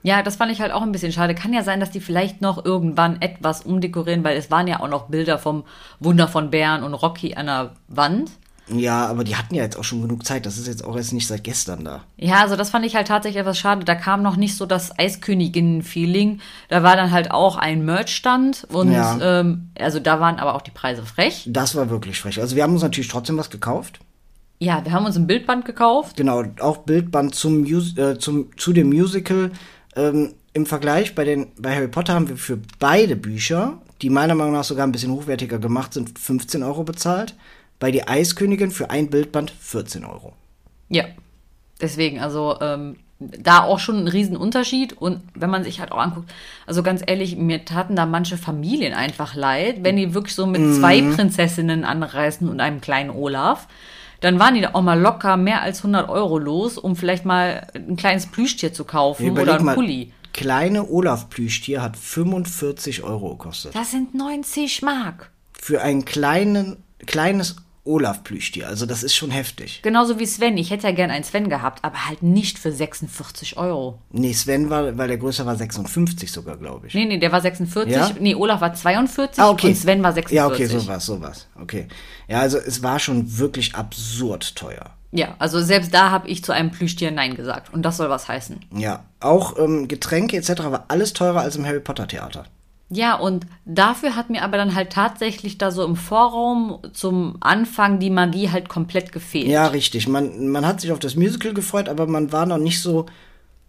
[0.02, 1.34] Ja, das fand ich halt auch ein bisschen schade.
[1.34, 4.88] Kann ja sein, dass die vielleicht noch irgendwann etwas umdekorieren, weil es waren ja auch
[4.88, 5.64] noch Bilder vom
[5.98, 8.30] Wunder von Bern und Rocky an der Wand.
[8.72, 10.46] Ja, aber die hatten ja jetzt auch schon genug Zeit.
[10.46, 12.04] Das ist jetzt auch erst nicht seit gestern da.
[12.16, 13.84] Ja, also das fand ich halt tatsächlich etwas schade.
[13.84, 16.40] Da kam noch nicht so das Eiskönigin-Feeling.
[16.68, 19.18] Da war dann halt auch ein Merch-Stand und Ja.
[19.40, 21.44] ähm, also da waren aber auch die Preise frech.
[21.48, 22.40] Das war wirklich frech.
[22.40, 24.00] Also wir haben uns natürlich trotzdem was gekauft.
[24.58, 26.16] Ja, wir haben uns ein Bildband gekauft.
[26.16, 29.50] Genau, auch Bildband zum, Mus äh, zum zu dem Musical.
[29.96, 34.34] Ähm, Im Vergleich bei den bei Harry Potter haben wir für beide Bücher, die meiner
[34.34, 37.34] Meinung nach sogar ein bisschen hochwertiger gemacht sind, 15 Euro bezahlt.
[37.80, 40.34] Bei die Eiskönigin für ein Bildband 14 Euro.
[40.88, 41.06] Ja.
[41.80, 44.94] Deswegen, also ähm, da auch schon ein Riesenunterschied.
[44.94, 46.30] Und wenn man sich halt auch anguckt,
[46.66, 50.74] also ganz ehrlich, mir taten da manche Familien einfach leid, wenn die wirklich so mit
[50.74, 53.66] zwei Prinzessinnen anreisen und einem kleinen Olaf.
[54.20, 57.66] Dann waren die da auch mal locker mehr als 100 Euro los, um vielleicht mal
[57.74, 60.12] ein kleines Plüschtier zu kaufen oder ein mal, Pulli.
[60.34, 63.74] Kleine Olaf-Plüschtier hat 45 Euro gekostet.
[63.74, 65.30] Das sind 90 Mark.
[65.54, 67.56] Für ein kleinen, kleines
[67.90, 68.68] Olaf Plüschtier.
[68.68, 69.80] Also das ist schon heftig.
[69.82, 70.56] Genauso wie Sven.
[70.56, 73.98] Ich hätte ja gern einen Sven gehabt, aber halt nicht für 46 Euro.
[74.10, 76.94] Nee, Sven war, weil der größer war 56 sogar, glaube ich.
[76.94, 77.92] Nee, nee, der war 46.
[77.92, 78.10] Ja?
[78.20, 79.68] Nee, Olaf war 42 Ah, okay.
[79.68, 80.36] und Sven war 46.
[80.36, 81.46] Ja, okay, sowas, sowas.
[81.60, 81.88] Okay.
[82.28, 84.90] Ja, also es war schon wirklich absurd teuer.
[85.12, 87.74] Ja, also selbst da habe ich zu einem Plüschtier Nein gesagt.
[87.74, 88.60] Und das soll was heißen.
[88.76, 90.50] Ja, auch ähm, Getränke etc.
[90.70, 92.44] war alles teurer als im Harry Potter Theater.
[92.92, 98.00] Ja, und dafür hat mir aber dann halt tatsächlich da so im Vorraum zum Anfang
[98.00, 99.46] die Magie halt komplett gefehlt.
[99.46, 100.08] Ja, richtig.
[100.08, 103.06] Man, man hat sich auf das Musical gefreut, aber man war noch nicht so.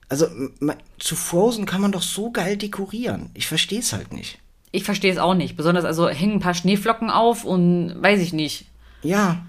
[0.09, 0.25] Also
[0.59, 3.29] man, zu Frozen kann man doch so geil dekorieren.
[3.33, 4.39] Ich verstehe es halt nicht.
[4.71, 5.55] Ich verstehe es auch nicht.
[5.55, 8.65] Besonders also hängen ein paar Schneeflocken auf und weiß ich nicht.
[9.03, 9.43] Ja,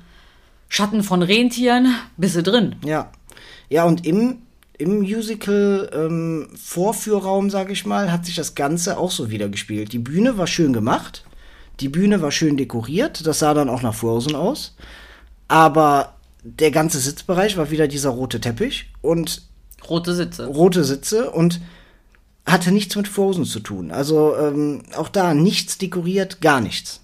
[0.68, 2.76] Schatten von Rentieren, bist du drin.
[2.84, 3.10] ja.
[3.68, 4.42] Ja, und im,
[4.82, 9.92] im Musical ähm, Vorführraum, sage ich mal, hat sich das Ganze auch so wiedergespielt.
[9.92, 11.24] Die Bühne war schön gemacht.
[11.80, 13.26] Die Bühne war schön dekoriert.
[13.26, 14.76] Das sah dann auch nach Frozen aus.
[15.48, 19.42] Aber der ganze Sitzbereich war wieder dieser rote Teppich und
[19.88, 20.46] Rote Sitze.
[20.46, 21.60] rote Sitze und
[22.44, 23.90] hatte nichts mit Frozen zu tun.
[23.90, 27.00] Also ähm, auch da nichts dekoriert, gar nichts.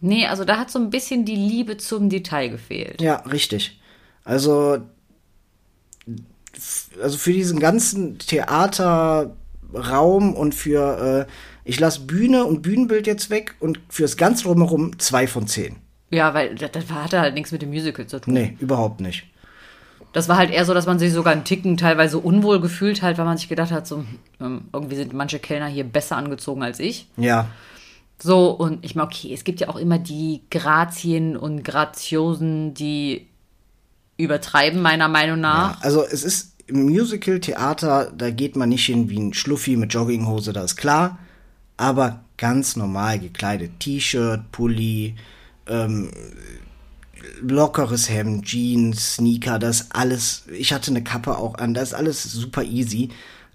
[0.00, 3.00] Nee, also da hat so ein bisschen die Liebe zum Detail gefehlt.
[3.00, 3.78] Ja, richtig.
[4.24, 4.78] Also,
[7.02, 11.30] also für diesen ganzen Theaterraum und für, äh,
[11.64, 15.76] ich lasse Bühne und Bühnenbild jetzt weg und fürs ganze drumherum zwei von zehn.
[16.10, 18.34] Ja, weil das, das hatte halt nichts mit dem Musical zu tun.
[18.34, 19.24] Nee, überhaupt nicht.
[20.12, 23.16] Das war halt eher so, dass man sich sogar einen Ticken teilweise unwohl gefühlt hat,
[23.16, 24.04] weil man sich gedacht hat, so,
[24.40, 27.08] ähm, irgendwie sind manche Kellner hier besser angezogen als ich.
[27.16, 27.48] Ja,
[28.22, 33.28] So, und ich meine, okay, es gibt ja auch immer die Grazien und Graziosen, die
[34.20, 35.80] übertreiben, meiner Meinung nach.
[35.82, 39.92] also es ist im Musical, Theater, da geht man nicht hin wie ein Schluffi mit
[39.92, 41.18] Jogginghose, das ist klar.
[41.76, 43.80] Aber ganz normal gekleidet.
[43.80, 45.16] T-Shirt, Pulli,
[45.66, 46.10] ähm,
[47.40, 50.44] lockeres Hemd, Jeans, Sneaker, das alles.
[50.52, 53.10] Ich hatte eine Kappe auch an, das ist alles super easy.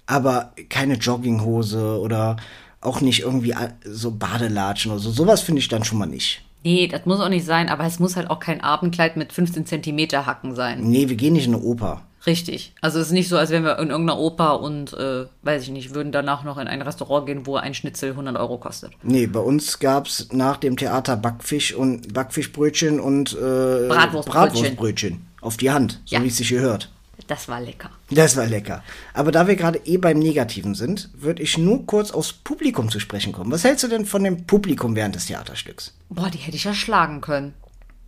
[0.07, 2.37] Aber keine Jogginghose oder
[2.81, 5.09] auch nicht irgendwie so Badelatschen oder so.
[5.09, 6.43] Sowas finde ich dann schon mal nicht.
[6.65, 9.67] Nee, das muss auch nicht sein, aber es muss halt auch kein Abendkleid mit 15
[9.67, 10.81] Zentimeter Hacken sein.
[10.81, 12.01] Nee, wir gehen nicht in eine Oper.
[12.25, 12.73] Richtig.
[12.81, 15.69] Also es ist nicht so, als wären wir in irgendeiner Oper und, äh, weiß ich
[15.69, 18.93] nicht, würden danach noch in ein Restaurant gehen, wo ein Schnitzel 100 Euro kostet.
[19.03, 23.35] Nee, bei uns gab's nach dem Theater Backfisch und Backfischbrötchen und äh,
[23.87, 24.25] Bratwurstbrötchen.
[24.25, 25.27] Bratwurstbrötchen.
[25.41, 26.23] Auf die Hand, so Ja.
[26.23, 26.91] wie es sich gehört.
[27.27, 27.89] Das war lecker.
[28.11, 28.83] Das war lecker.
[29.13, 32.99] Aber da wir gerade eh beim Negativen sind, würde ich nur kurz aufs Publikum zu
[32.99, 33.51] sprechen kommen.
[33.51, 35.93] Was hältst du denn von dem Publikum während des Theaterstücks?
[36.09, 37.53] Boah, die hätte ich ja schlagen können.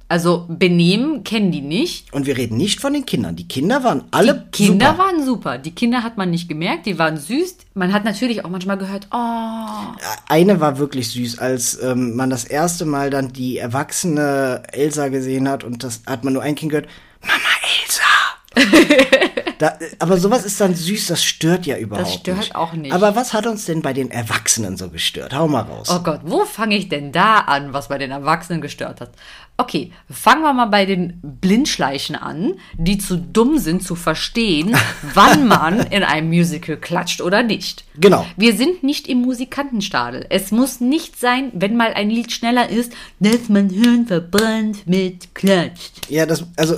[0.10, 2.13] Also Benehmen kennen die nicht.
[2.13, 3.36] Und wir reden nicht von den Kindern.
[3.36, 4.97] Die Kinder waren alle Kinder super.
[4.97, 5.58] waren super.
[5.58, 7.58] Die Kinder hat man nicht gemerkt, die waren süß.
[7.73, 9.97] Man hat natürlich auch manchmal gehört, oh,
[10.30, 15.49] Eine war wirklich süß, als ähm, man das erste Mal dann die erwachsene Elsa gesehen
[15.49, 16.88] hat und das hat man nur ein Kind gehört,
[17.21, 17.34] Mama
[17.84, 18.06] Elsa.
[19.59, 22.55] Da, aber sowas ist dann süß, das stört ja überhaupt stört nicht.
[22.55, 22.93] auch nicht.
[22.93, 25.33] Aber was hat uns denn bei den Erwachsenen so gestört?
[25.33, 25.89] Hau mal raus.
[25.91, 29.11] oh Gott, wo fange ich denn da an, was bei den Erwachsenen gestört hat?
[29.59, 34.77] Okay, fangen wir mal bei den Blindschleichen an, die zu dumm sind zu verstehen,
[35.15, 37.83] wann man in einem Musical klatscht oder nicht.
[37.95, 38.27] Genau.
[38.37, 40.27] Wir sind nicht im Musikantenstadel.
[40.29, 45.33] Es muss nicht sein, wenn mal ein Lied schneller ist, dass man Hirn verbrannt mit
[45.33, 46.07] klatscht.
[46.07, 46.77] Ja, das, also,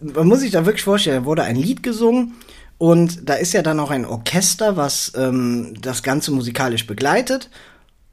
[0.00, 2.34] man muss sich da wirklich vorstellen, da wurde ein Lied gesungen
[2.78, 7.48] und da ist ja dann auch ein Orchester, was ähm, das Ganze musikalisch begleitet.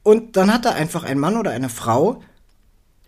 [0.02, 2.22] Und dann hat da einfach ein Mann oder eine Frau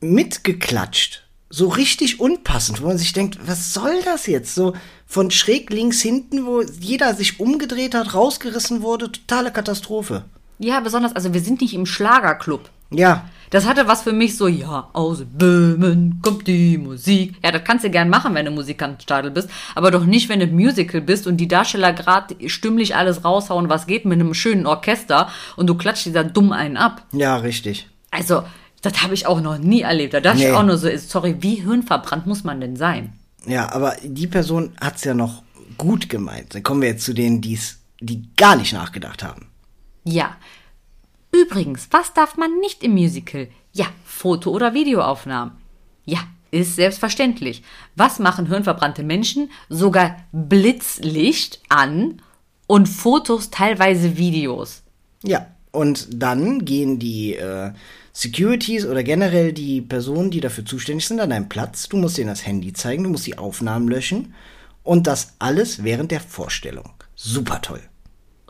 [0.00, 1.22] mitgeklatscht.
[1.48, 4.54] So richtig unpassend, wo man sich denkt, was soll das jetzt?
[4.54, 4.74] So
[5.06, 10.24] von schräg links hinten, wo jeder sich umgedreht hat, rausgerissen wurde, totale Katastrophe.
[10.58, 12.70] Ja, besonders, also wir sind nicht im Schlagerclub.
[12.90, 17.34] Ja, Das hatte was für mich so, ja, aus Böhmen kommt die Musik.
[17.44, 20.46] Ja, das kannst du gern machen, wenn du Musikantenstadel bist, aber doch nicht, wenn du
[20.46, 25.28] Musical bist und die Darsteller gerade stimmlich alles raushauen, was geht mit einem schönen Orchester
[25.56, 27.04] und du klatscht dieser dumm einen ab.
[27.12, 27.88] ja, richtig.
[28.10, 28.42] Also,
[28.80, 30.14] das habe ich auch noch nie erlebt.
[30.14, 30.48] Da dachte Nee.
[30.48, 33.12] ich auch nur so, sorry, wie hirnverbrannt muss man denn sein?
[33.46, 35.42] Ja, aber die Person hat's ja noch
[35.78, 36.54] gut gemeint.
[36.54, 39.48] Dann kommen wir jetzt zu denen, die's, die gar nicht nachgedacht haben.
[40.04, 40.36] Ja.
[41.34, 43.48] Übrigens, was darf man nicht im Musical?
[43.72, 45.54] Ja, Foto- oder Videoaufnahmen.
[46.04, 47.62] Ja, ist selbstverständlich.
[47.96, 49.50] Was machen hirnverbrannte Menschen?
[49.68, 52.20] Sogar Blitzlicht an
[52.66, 54.82] und Fotos, teilweise Videos.
[55.24, 57.72] Ja, und dann gehen die äh,
[58.12, 61.88] Securities oder generell die Personen, die dafür zuständig sind, an deinen Platz.
[61.88, 64.34] Du musst ihnen das Handy zeigen, du musst die Aufnahmen löschen.
[64.82, 66.90] Und das alles während der Vorstellung.
[67.14, 67.80] Super toll.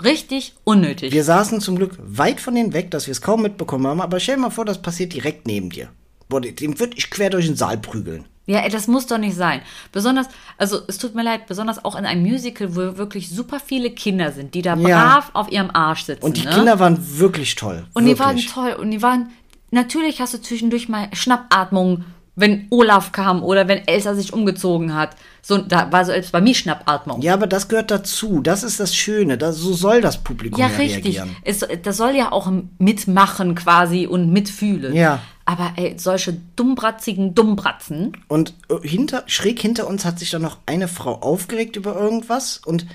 [0.02, 1.12] Richtig unnötig.
[1.12, 4.20] Wir saßen zum Glück weit von denen weg, dass wir es kaum mitbekommen haben, aber
[4.20, 5.88] stell dir mal vor, das passiert direkt neben dir.
[6.28, 8.24] boah, den würde ich quer durch den Saal prügeln.
[8.46, 9.60] Ja, ey, das muss doch nicht sein.
[9.92, 10.26] Besonders,
[10.58, 14.32] also es tut mir leid, besonders auch in einem Musical, wo wirklich super viele Kinder
[14.32, 15.04] sind, die da Ja.
[15.04, 16.24] brav auf ihrem Arsch sitzen.
[16.24, 16.50] Und die ne?
[16.50, 17.84] Kinder waren wirklich toll.
[17.92, 18.56] Und die wirklich.
[18.56, 18.72] waren toll.
[18.82, 19.30] Und die waren,
[19.70, 25.16] natürlich hast du zwischendurch mal Schnappatmung, wenn Olaf kam oder wenn Elsa sich umgezogen hat.
[25.42, 27.20] So, da war so selbst bei mir Schnappatmung.
[27.20, 28.40] Ja, aber das gehört dazu.
[28.40, 29.36] Das ist das Schöne.
[29.36, 31.18] Das, so soll das Publikum Ja, ja richtig.
[31.18, 31.36] reagieren.
[31.44, 34.94] Es, das soll ja auch mitmachen quasi und mitfühlen.
[34.94, 35.20] Ja.
[35.44, 38.16] Aber ey, solche dummbratzigen Dummbratzen.
[38.28, 42.58] Und äh, hinter, schräg hinter uns hat sich dann noch eine Frau aufgeregt über irgendwas
[42.58, 42.86] und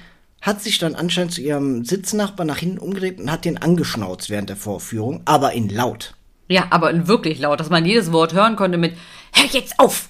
[0.42, 4.50] hat sich dann anscheinend zu ihrem Sitznachbar nach hinten umgedreht und hat den angeschnauzt während
[4.50, 6.14] der Vorführung, aber in laut.
[6.48, 8.96] Ja, aber wirklich laut, dass man jedes Wort hören konnte mit
[9.34, 10.10] Hör jetzt auf!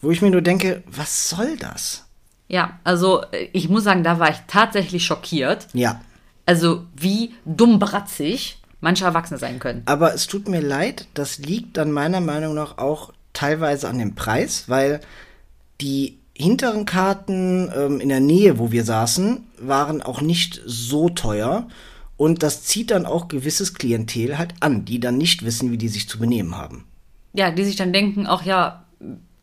[0.00, 2.04] Wo ich mir nur denke, was soll das?
[2.48, 5.66] Ja, also äh, ich muss sagen, da war ich tatsächlich schockiert.
[5.72, 6.00] Ja,
[6.46, 9.82] Also wie dummbratzig manche Erwachsene sein können.
[9.86, 14.14] aber es tut mir leid, das liegt dann meiner Meinung nach auch teilweise an dem
[14.14, 15.00] Preis, weil
[15.80, 21.66] die hinteren Karten ähm, in der Nähe, wo wir saßen, waren auch nicht so teuer.
[22.16, 25.88] Und das zieht dann auch gewisses Klientel halt an, die dann nicht wissen, wie die
[25.88, 26.84] sich zu benehmen haben.
[27.32, 28.84] Ja, die sich dann denken, ach ja,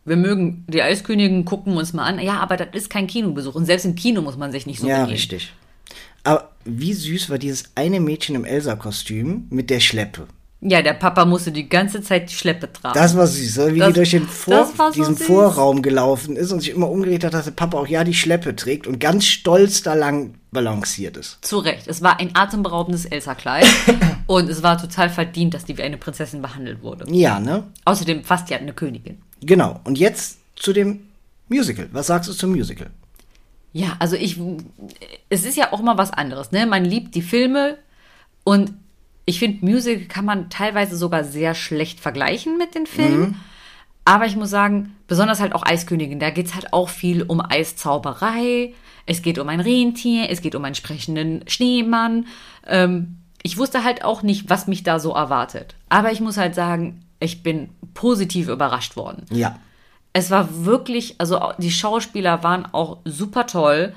[0.04, 2.18] wir mögen die Eiskönigin, gucken uns mal an.
[2.18, 3.54] Ja, aber das ist kein Kinobesuch.
[3.54, 5.12] Und selbst im Kino muss man sich nicht so Ja, benehmen.
[5.12, 5.52] richtig.
[6.24, 10.26] Aber wie süß war dieses eine Mädchen im Elsa-Kostüm mit der Schleppe.
[10.60, 12.94] Ja, der Papa musste die ganze Zeit die Schleppe tragen.
[12.96, 13.74] Das war süß, oder?
[13.74, 15.26] wie Das- die durch den Vor so diesen süß.
[15.26, 18.54] Vorraum gelaufen ist und sich immer umgedreht hat, dass der Papa auch ja die Schleppe
[18.56, 21.38] trägt und ganz stolz da lang balanciert ist.
[21.44, 21.88] Zu Recht.
[21.88, 23.66] Es war ein atemberaubendes Elsa-Kleid.
[24.26, 27.06] und es war total verdient, dass die wie eine Prinzessin behandelt wurde.
[27.12, 27.64] Ja, ne?
[27.84, 29.20] Außerdem fast ja eine Königin.
[29.40, 29.80] Genau.
[29.84, 31.08] Und jetzt zu dem
[31.48, 31.88] Musical.
[31.92, 32.90] Was sagst du zum Musical?
[33.72, 34.38] Ja, also ich,
[35.30, 36.66] es ist ja auch mal was anderes, ne?
[36.66, 37.78] Man liebt die Filme
[38.44, 38.74] und
[39.24, 43.40] ich finde, Musical kann man teilweise sogar sehr schlecht vergleichen mit den Filmen.
[44.04, 48.74] Aber ich muss sagen, besonders halt auch Eiskönigin, da geht's halt auch viel um Eiszauberei.
[49.06, 52.26] Es geht um ein Rentier, es geht um einen sprechenden Schneemann.
[52.66, 55.74] Ähm, ich wusste halt auch nicht, was mich da so erwartet.
[55.88, 59.26] Aber ich muss halt sagen, ich bin positiv überrascht worden.
[59.30, 59.58] Ja.
[60.12, 63.94] Es war wirklich, also die Schauspieler waren auch super toll.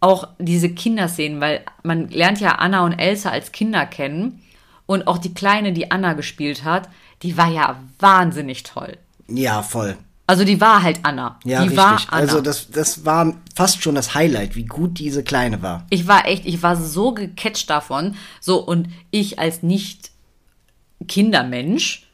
[0.00, 4.42] Auch diese Kinderszenen, weil man lernt ja Anna und Elsa als Kinder kennen.
[4.86, 6.88] Und auch die Kleine, die Anna gespielt hat,
[7.22, 8.96] die war ja wahnsinnig toll.
[9.28, 9.96] Ja, voll.
[10.26, 11.38] Also die war halt Anna.
[11.44, 11.78] Ja, die richtig.
[11.78, 12.20] war Anna.
[12.20, 15.86] Also das, das war fast schon das Highlight, wie gut diese Kleine war.
[15.90, 18.14] ich war echt, ich war so gecatcht davon.
[18.40, 20.10] So, und ich als nicht
[21.06, 22.04] Kindermensch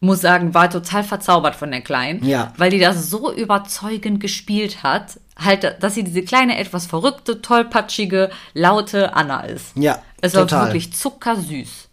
[0.00, 2.22] muss sagen, war total verzaubert von der Kleinen.
[2.24, 2.52] Ja.
[2.58, 8.30] Weil die das so überzeugend gespielt hat, halt, dass sie diese kleine, etwas verrückte, tollpatschige,
[8.52, 9.74] laute Anna ist.
[9.74, 10.66] Ja, Es war total.
[10.66, 11.88] wirklich zuckersüß.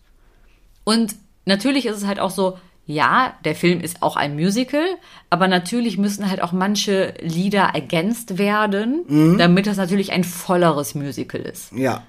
[0.83, 4.83] Und natürlich ist es halt auch so, ja, der Film ist auch ein Musical,
[5.29, 9.37] aber natürlich müssen halt auch manche Lieder ergänzt werden, Mhm.
[9.37, 11.71] damit das natürlich ein volleres Musical ist.
[11.71, 12.03] Ja.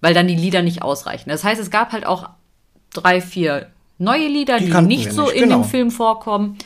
[0.00, 1.28] Weil dann die Lieder nicht ausreichen.
[1.28, 2.30] Das heißt, es gab halt auch
[2.94, 3.66] drei, vier
[3.98, 5.60] neue Lieder, Die die, nicht so nicht, in genau.
[5.62, 6.56] dem Film vorkommen.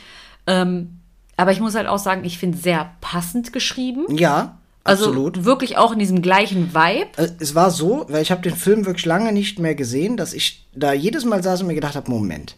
[0.47, 0.99] Ähm,
[1.37, 4.05] aber ich muss halt auch sagen, ich finde sehr passend geschrieben.
[4.15, 5.43] Ja, Also absolut.
[5.45, 7.09] wirklich auch in diesem gleichen Vibe.
[7.17, 10.33] Äh, Es war so, weil ich habe den Film wirklich lange nicht mehr gesehen, dass
[10.33, 12.55] ich da jedes Mal saß und mir gedacht habe, Moment,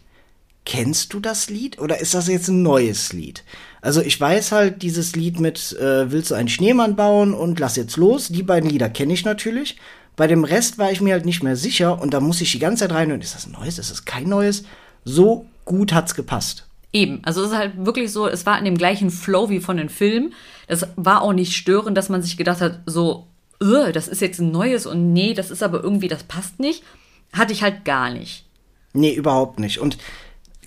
[0.64, 3.44] kennst du das Lied oder ist das jetzt ein neues Lied?
[3.80, 7.76] Also ich weiß halt dieses Lied mit äh, Willst du einen Schneemann bauen und Lass
[7.76, 9.76] jetzt los, die beiden Lieder kenne ich natürlich.
[10.16, 12.58] Bei dem Rest war ich mir halt nicht mehr sicher und da muss ich die
[12.58, 14.64] ganze Zeit rein und ist das ein neues, ist das kein neues?
[15.04, 16.66] So gut hat's gepasst.
[16.92, 19.76] Eben, also es ist halt wirklich so, es war in dem gleichen Flow wie von
[19.76, 20.32] den Filmen.
[20.68, 23.26] Das war auch nicht störend, dass man sich gedacht hat, so,
[23.60, 26.84] "Ugh, das ist jetzt ein neues und nee, das ist aber irgendwie, das passt nicht.
[27.32, 28.44] Hatte ich halt gar nicht.
[28.92, 29.78] Nee, überhaupt nicht.
[29.78, 29.98] Und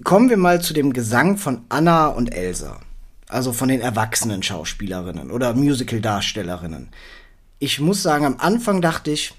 [0.04, 2.80] kommen wir mal zu dem Gesang von Anna und Elsa.
[3.30, 6.90] Also von den erwachsenen Schauspielerinnen oder Musical-Darstellerinnen.
[7.60, 9.34] Ich muss sagen, am Anfang dachte ich,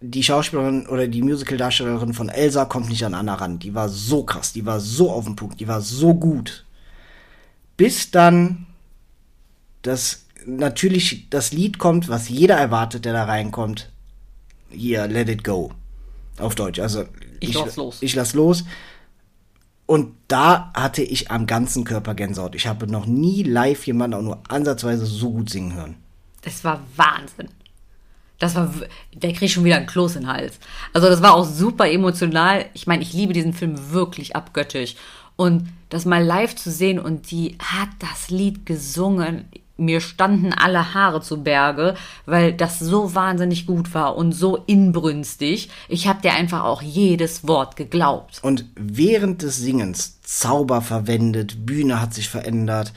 [0.00, 3.58] die Schauspielerin oder die Musical-Darstellerin von Elsa kommt nicht an Anna ran.
[3.58, 6.64] Die war so krass, die war so auf den Punkt, die war so gut.
[7.76, 8.66] Bis dann
[9.82, 13.90] das natürlich das Lied kommt, was jeder erwartet, der da reinkommt.
[14.70, 15.72] Hier, Let It Go.
[16.38, 16.78] Auf Deutsch.
[16.78, 17.04] Also
[17.40, 17.98] Ich lass los.
[18.00, 18.64] Ich lass los.
[19.86, 22.54] Und da hatte ich am ganzen Körper Gänsehaut.
[22.56, 25.96] Ich habe noch nie live jemanden auch nur ansatzweise so gut singen hören.
[26.42, 27.48] Das war Wahnsinn.
[28.38, 28.72] Das war,
[29.14, 30.58] der kriegt schon wieder einen Kloß in den Hals.
[30.92, 32.66] Also das war auch super emotional.
[32.74, 34.96] Ich meine, ich liebe diesen Film wirklich abgöttisch.
[35.36, 39.44] Und das mal live zu sehen und die hat das Lied gesungen.
[39.76, 45.70] Mir standen alle Haare zu Berge, weil das so wahnsinnig gut war und so inbrünstig.
[45.88, 48.40] Ich habe dir einfach auch jedes Wort geglaubt.
[48.42, 52.92] Und während des Singens Zauber verwendet, Bühne hat sich verändert,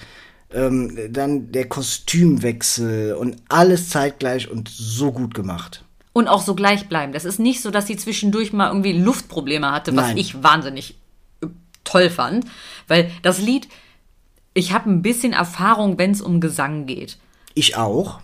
[0.52, 5.84] ähm, dann der Kostümwechsel und alles zeitgleich und so gut gemacht.
[6.14, 7.16] Und auch so gleichbleibend.
[7.16, 10.18] Es ist nicht so, dass sie zwischendurch mal irgendwie Luftprobleme hatte, was Nein.
[10.18, 10.96] ich wahnsinnig
[11.42, 11.48] äh,
[11.84, 12.46] toll fand.
[12.88, 13.68] Weil das Lied,
[14.54, 17.18] ich habe ein bisschen Erfahrung, wenn es um Gesang geht.
[17.54, 18.20] Ich auch.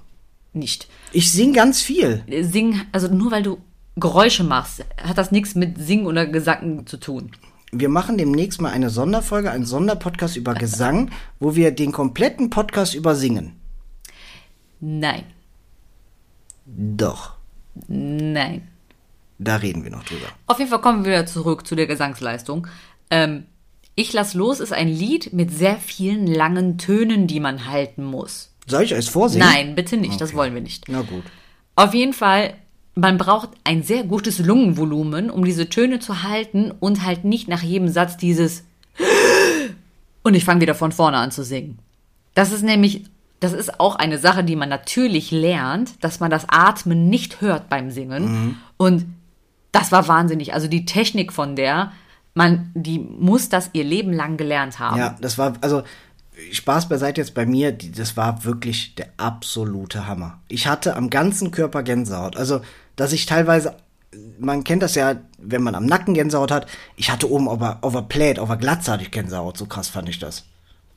[0.54, 0.88] Nicht.
[1.12, 2.24] Ich sing ganz viel.
[2.42, 3.58] Singen, also nur weil du
[3.98, 7.32] Geräusche machst, hat das nichts mit Singen oder Gesang zu tun.
[7.72, 12.96] Wir machen demnächst mal eine Sonderfolge, einen Sonderpodcast über Gesang, wo wir den kompletten Podcast
[12.96, 13.54] über singen.
[14.80, 15.24] Nein.
[16.66, 17.34] Doch,
[17.88, 18.68] Nein.
[19.38, 20.28] da reden wir noch drüber.
[20.48, 22.68] Auf jeden Fall kommen wir wieder zurück zu der Gesangsleistung.
[23.10, 23.46] Ähm,
[23.96, 28.52] ich lass los ist ein Lied mit sehr vielen langen Tönen, die man halten muss.
[28.68, 29.48] Soll ich euch vorsingen?
[29.48, 30.86] Nein, bitte nicht, das wollen wir nicht.
[30.88, 31.24] Na gut.
[31.76, 32.56] Auf jeden Fall,
[32.96, 37.62] man braucht ein sehr gutes Lungenvolumen, um diese Töne zu halten und halt nicht nach
[37.62, 38.66] jedem Satz dieses
[40.24, 41.80] und ich fange wieder von vorne an zu singen.
[42.34, 43.06] Das ist nämlich,
[43.40, 47.70] das ist auch eine Sache, die man natürlich lernt, dass man das Atmen nicht hört
[47.70, 48.58] beim Singen.
[48.78, 49.06] Und
[49.72, 50.54] das war wahnsinnig.
[50.54, 51.94] Also die Technik von der,
[52.36, 54.98] man, die muss das ihr Leben lang gelernt haben.
[55.00, 55.84] Ja, das war, also
[56.52, 60.40] Spaß beiseite jetzt bei mir, das war wirklich der absolute Hammer.
[60.50, 62.36] Ich hatte am ganzen Körper Gänsehaut.
[62.36, 62.60] Also,
[62.98, 63.76] dass ich teilweise,
[64.38, 66.68] man kennt das ja, wenn man am Nacken Gänsehaut hat.
[66.98, 69.58] Ich hatte oben auf der Plate, auf der Glatze hatte ich Gänsehaut.
[69.58, 70.44] So krass fand ich das.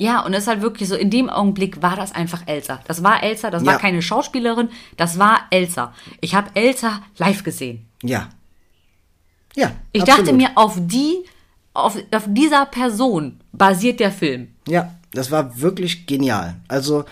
[0.00, 2.80] Ja, und es ist halt wirklich so, in dem Augenblick war das einfach Elsa.
[2.86, 3.78] Das war Elsa, das war Ja.
[3.80, 5.92] keine Schauspielerin, das war Elsa.
[6.20, 7.86] Ich habe Elsa live gesehen.
[8.02, 8.28] Ja.
[9.58, 9.72] Ja.
[9.92, 10.26] Ich absolut.
[10.26, 11.24] dachte mir, auf die,
[11.74, 14.48] auf, auf dieser Person basiert der Film.
[14.68, 16.56] Ja, das war wirklich genial.
[16.68, 17.04] Also,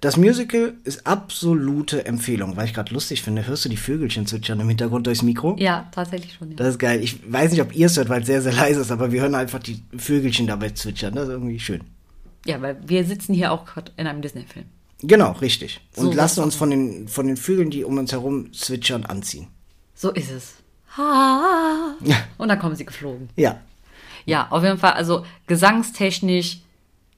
[0.00, 2.56] das Musical ist absolute Empfehlung.
[2.56, 5.56] Weil ich gerade lustig finde, hörst du die Vögelchen zwitschern im Hintergrund durchs Mikro?
[5.58, 6.50] Ja, tatsächlich schon.
[6.50, 6.56] Ja.
[6.56, 7.02] Das ist geil.
[7.02, 9.22] Ich weiß nicht, ob ihr es hört, weil es sehr, sehr leise ist, aber wir
[9.22, 11.14] hören einfach die Vögelchen dabei zwitschern.
[11.14, 11.80] Das ist irgendwie schön.
[12.46, 14.66] ja, weil wir sitzen hier auch gerade in einem Disney-Film.
[15.02, 15.80] Genau, richtig.
[15.96, 19.48] Und So lassen uns von den, von den Vögeln, die um uns herum zwitschern, anziehen.
[19.94, 20.54] So ist es.
[20.96, 21.94] Ha.
[22.38, 23.28] Und dann kommen sie geflogen.
[23.36, 23.60] Ja,
[24.24, 26.60] Ja, auf jeden Fall, also gesangstechnisch,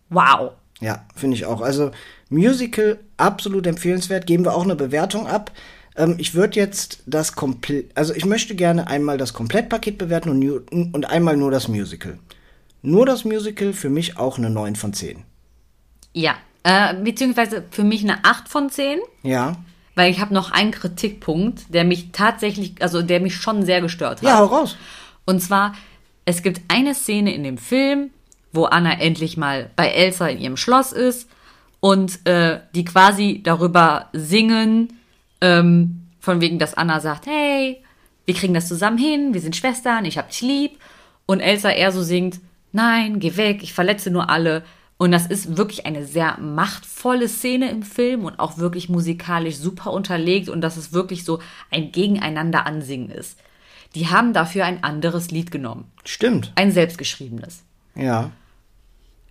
[0.08, 0.52] wow.
[0.80, 1.60] ja, finde ich auch.
[1.60, 1.92] Also,
[2.28, 4.26] Musical absolut empfehlenswert.
[4.26, 5.52] Geben wir auch eine Bewertung ab.
[5.96, 10.94] Ähm, ich würde jetzt das komplett, also ich möchte gerne einmal das Komplettpaket bewerten und,
[10.94, 12.18] und einmal nur das Musical.
[12.82, 15.22] Nur das Musical für mich auch eine 9 von 10.
[16.12, 19.00] Ja, äh, beziehungsweise für mich eine 8 von 10.
[19.22, 19.56] Ja.
[19.96, 24.18] Weil ich habe noch einen Kritikpunkt, der mich tatsächlich, also der mich schon sehr gestört
[24.18, 24.28] hat.
[24.28, 24.76] Ja, hau raus.
[25.24, 25.74] Und zwar,
[26.24, 28.10] es gibt eine Szene in dem Film,
[28.52, 31.28] wo Anna endlich mal bei Elsa in ihrem Schloss ist
[31.80, 35.00] und äh, die quasi darüber singen,
[35.40, 37.82] ähm, von wegen, dass Anna sagt, hey,
[38.24, 40.78] wir kriegen das zusammen hin, wir sind Schwestern, ich hab dich lieb.
[41.26, 42.40] Und Elsa eher so singt,
[42.72, 44.64] nein, geh weg, ich verletze nur alle.
[44.98, 49.92] Und das ist wirklich eine sehr machtvolle Szene im Film und auch wirklich musikalisch super
[49.92, 53.38] unterlegt und dass es wirklich so ein Gegeneinander ansingen ist.
[53.94, 55.90] Die haben dafür ein anderes Lied genommen.
[56.04, 56.52] Stimmt.
[56.54, 57.62] Ein selbstgeschriebenes.
[57.94, 58.30] Ja.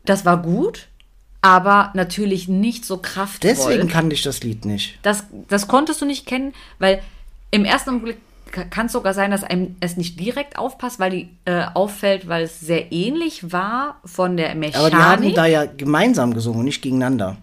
[0.06, 0.88] Das war gut,
[1.42, 3.50] aber natürlich nicht so kraftvoll.
[3.50, 5.00] Deswegen kannte ich das Lied nicht.
[5.02, 7.02] Das, das konntest du nicht kennen, weil
[7.50, 8.18] im ersten Augenblick
[8.56, 12.44] kann es sogar sein, dass einem es nicht direkt aufpasst, weil die äh, auffällt, weil
[12.44, 14.78] es sehr ähnlich war von der Mechanik.
[14.78, 17.38] Aber die haben da ja gemeinsam gesungen, nicht gegeneinander.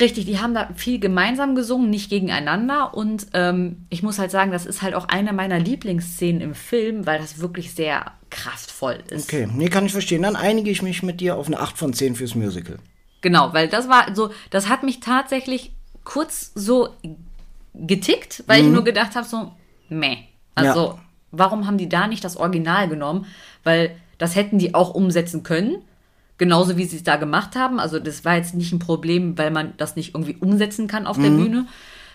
[0.00, 2.94] Richtig, die haben da viel gemeinsam gesungen, nicht gegeneinander.
[2.94, 7.06] Und ähm, ich muss halt sagen, das ist halt auch eine meiner Lieblingsszenen im Film,
[7.06, 9.32] weil das wirklich sehr kraftvoll ist.
[9.32, 10.22] Okay, nee, kann ich verstehen.
[10.22, 12.78] Dann einige ich mich mit dir auf eine 8 von 10 fürs Musical.
[13.20, 16.88] Genau, weil das war so, das hat mich tatsächlich kurz so
[17.74, 19.52] getickt, weil ich nur gedacht habe, so,
[19.88, 20.18] meh.
[20.54, 20.98] Also, Ja.
[21.32, 23.26] warum haben die da nicht das Original genommen?
[23.62, 25.78] Weil das hätten die auch umsetzen können.
[26.36, 27.78] Genauso wie sie es da gemacht haben.
[27.78, 31.16] Also, das war jetzt nicht ein Problem, weil man das nicht irgendwie umsetzen kann auf
[31.16, 31.66] der Bühne.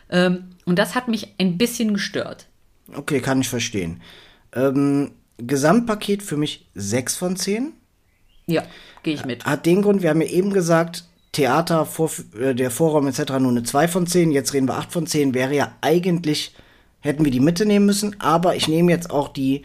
[0.09, 2.47] Ähm, und das hat mich ein bisschen gestört.
[2.95, 4.01] Okay, kann ich verstehen.
[4.53, 7.73] Ähm, Gesamtpaket für mich 6 von 10.
[8.47, 8.63] Ja,
[9.03, 9.45] gehe ich mit.
[9.45, 13.33] Hat den Grund, wir haben ja eben gesagt, Theater, Vor äh, der Vorraum etc.
[13.39, 14.31] nur eine 2 von 10.
[14.31, 15.33] Jetzt reden wir 8 von 10.
[15.33, 16.55] Wäre ja eigentlich,
[17.01, 18.15] hätten wir die Mitte nehmen müssen.
[18.19, 19.63] Aber ich nehme jetzt auch die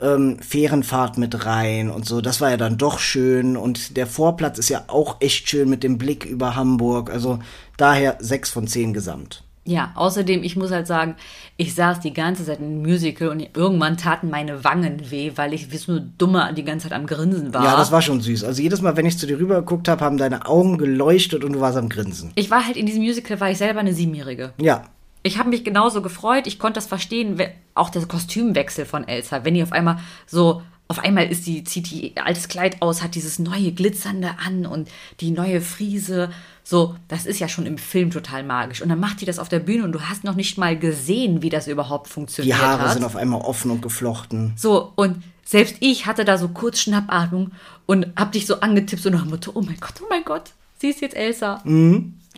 [0.00, 2.20] ähm, Fährenfahrt mit rein und so.
[2.20, 3.56] Das war ja dann doch schön.
[3.56, 7.10] Und der Vorplatz ist ja auch echt schön mit dem Blick über Hamburg.
[7.10, 7.38] Also
[7.76, 9.44] daher 6 von 10 gesamt.
[9.66, 11.16] Ja, außerdem, ich muss halt sagen,
[11.58, 15.70] ich saß die ganze Zeit im Musical und irgendwann taten meine Wangen weh, weil ich
[15.70, 17.62] wie so eine Dumme die ganze Zeit am Grinsen war.
[17.62, 18.42] Ja, das war schon süß.
[18.42, 21.52] Also jedes Mal, wenn ich zu dir rüber geguckt habe, haben deine Augen geleuchtet und
[21.52, 22.32] du warst am Grinsen.
[22.36, 24.54] ich war halt in diesem Musical, war ich selber eine Siebenjährige.
[24.58, 24.84] Ja,
[25.22, 27.40] Ich habe mich genauso gefreut, ich konnte das verstehen,
[27.74, 31.90] auch der Kostümwechsel von Elsa, wenn die auf einmal so, auf einmal ist die, zieht
[31.90, 34.88] die altes Kleid aus, hat dieses neue Glitzernde an und
[35.20, 36.30] die neue Friese,
[36.64, 38.82] so, das ist ja schon im Film total magisch.
[38.82, 41.42] Und dann macht die das auf der Bühne und du hast noch nicht mal gesehen,
[41.42, 42.94] wie das überhaupt die funktioniert Haare hat.
[42.94, 44.54] sind auf einmal offen und geflochten.
[44.56, 47.52] So, und selbst ich hatte da so kurz Schnappatmung
[47.86, 50.52] und hab dich so angetippt, so nach dem Motto, oh mein Gott, oh mein Gott,
[50.78, 51.60] sie ist jetzt Elsa.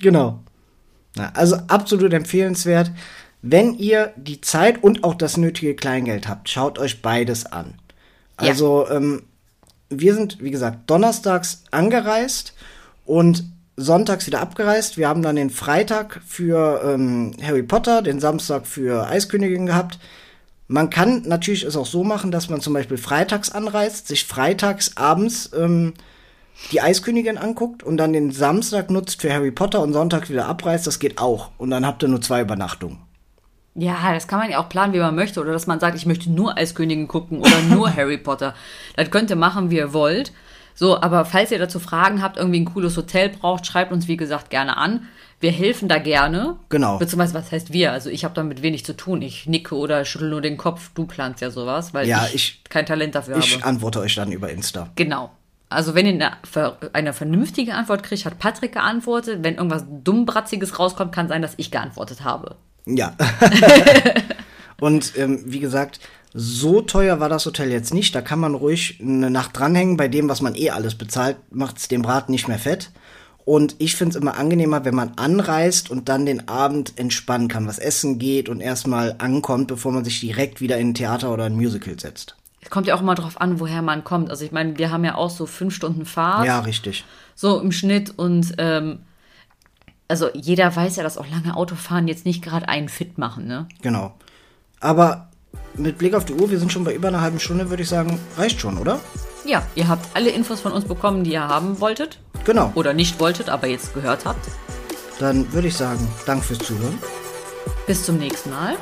[0.00, 0.40] Genau.
[1.34, 2.90] Also absolut empfehlenswert.
[3.42, 7.74] Wenn ihr die Zeit und auch das nötige Kleingeld habt, schaut euch beides an.
[8.40, 8.48] Ja.
[8.48, 9.24] Also ähm,
[9.90, 12.54] wir sind, wie gesagt, donnerstags angereist
[13.04, 13.44] und
[13.76, 14.96] sonntags wieder abgereist.
[14.96, 19.98] Wir haben dann den Freitag für ähm, Harry Potter, den Samstag für Eiskönigin gehabt.
[20.68, 24.96] Man kann natürlich es auch so machen, dass man zum Beispiel freitags anreist, sich freitags
[24.96, 25.94] abends ähm,
[26.70, 30.86] die Eiskönigin anguckt und dann den Samstag nutzt für Harry Potter und Sonntag wieder abreist.
[30.86, 31.50] Das geht auch.
[31.58, 32.98] Und dann habt ihr nur zwei Übernachtungen.
[33.74, 35.40] Ja, das kann man ja auch planen, wie man möchte.
[35.40, 38.54] Oder dass man sagt, ich möchte nur Eiskönigin gucken oder nur Harry Potter.
[38.96, 40.32] Das könnt ihr machen, wie ihr wollt.
[40.74, 44.16] So, aber falls ihr dazu Fragen habt, irgendwie ein cooles Hotel braucht, schreibt uns, wie
[44.16, 45.08] gesagt, gerne an.
[45.40, 46.56] Wir helfen da gerne.
[46.68, 46.98] Genau.
[46.98, 47.92] Beziehungsweise, was heißt wir?
[47.92, 49.22] Also ich habe damit wenig zu tun.
[49.22, 50.90] Ich nicke oder schüttel nur den Kopf.
[50.94, 53.64] Du planst ja sowas, weil Ja, ich, ich- kein Talent dafür Ich habe.
[53.64, 54.90] antworte euch dann über Insta.
[54.96, 55.30] Genau.
[55.72, 59.40] Also wenn ihr eine, ver- eine vernünftige Antwort kriegt, hat Patrick geantwortet.
[59.42, 62.56] Wenn irgendwas dummbratziges rauskommt, kann sein, dass ich geantwortet habe.
[62.86, 63.16] Ja.
[64.80, 66.00] und ähm, wie gesagt,
[66.34, 68.14] so teuer war das Hotel jetzt nicht.
[68.14, 69.96] Da kann man ruhig eine Nacht dranhängen.
[69.96, 72.90] Bei dem, was man eh alles bezahlt, macht's dem Braten nicht mehr fett.
[73.44, 77.78] Und ich find's immer angenehmer, wenn man anreist und dann den Abend entspannen kann, was
[77.80, 81.56] essen geht und erstmal ankommt, bevor man sich direkt wieder in ein Theater oder ein
[81.56, 82.36] Musical setzt.
[82.64, 84.30] Es kommt ja auch immer drauf an, woher man kommt.
[84.30, 87.04] Also ich meine, wir haben ja auch so fünf Stunden Fahrt, Ja, richtig.
[87.34, 88.16] so im Schnitt.
[88.16, 89.00] Und ähm,
[90.08, 93.66] also jeder weiß ja, dass auch lange Autofahren jetzt nicht gerade einen fit machen, ne?
[93.82, 94.14] Genau.
[94.80, 95.28] Aber
[95.74, 97.88] mit Blick auf die Uhr, wir sind schon bei über einer halben Stunde, würde ich
[97.88, 99.00] sagen, reicht schon, oder?
[99.44, 102.20] Ja, ihr habt alle Infos von uns bekommen, die ihr haben wolltet.
[102.44, 102.70] Genau.
[102.74, 104.46] Oder nicht wolltet, aber jetzt gehört habt.
[105.18, 106.98] Dann würde ich sagen, Dank fürs Zuhören.
[107.86, 108.76] Bis zum nächsten Mal.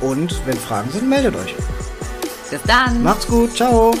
[0.00, 1.54] Und wenn Fragen sind, meldet euch.
[2.50, 3.02] Bis dann.
[3.02, 3.56] Macht's gut.
[3.56, 3.92] Ciao.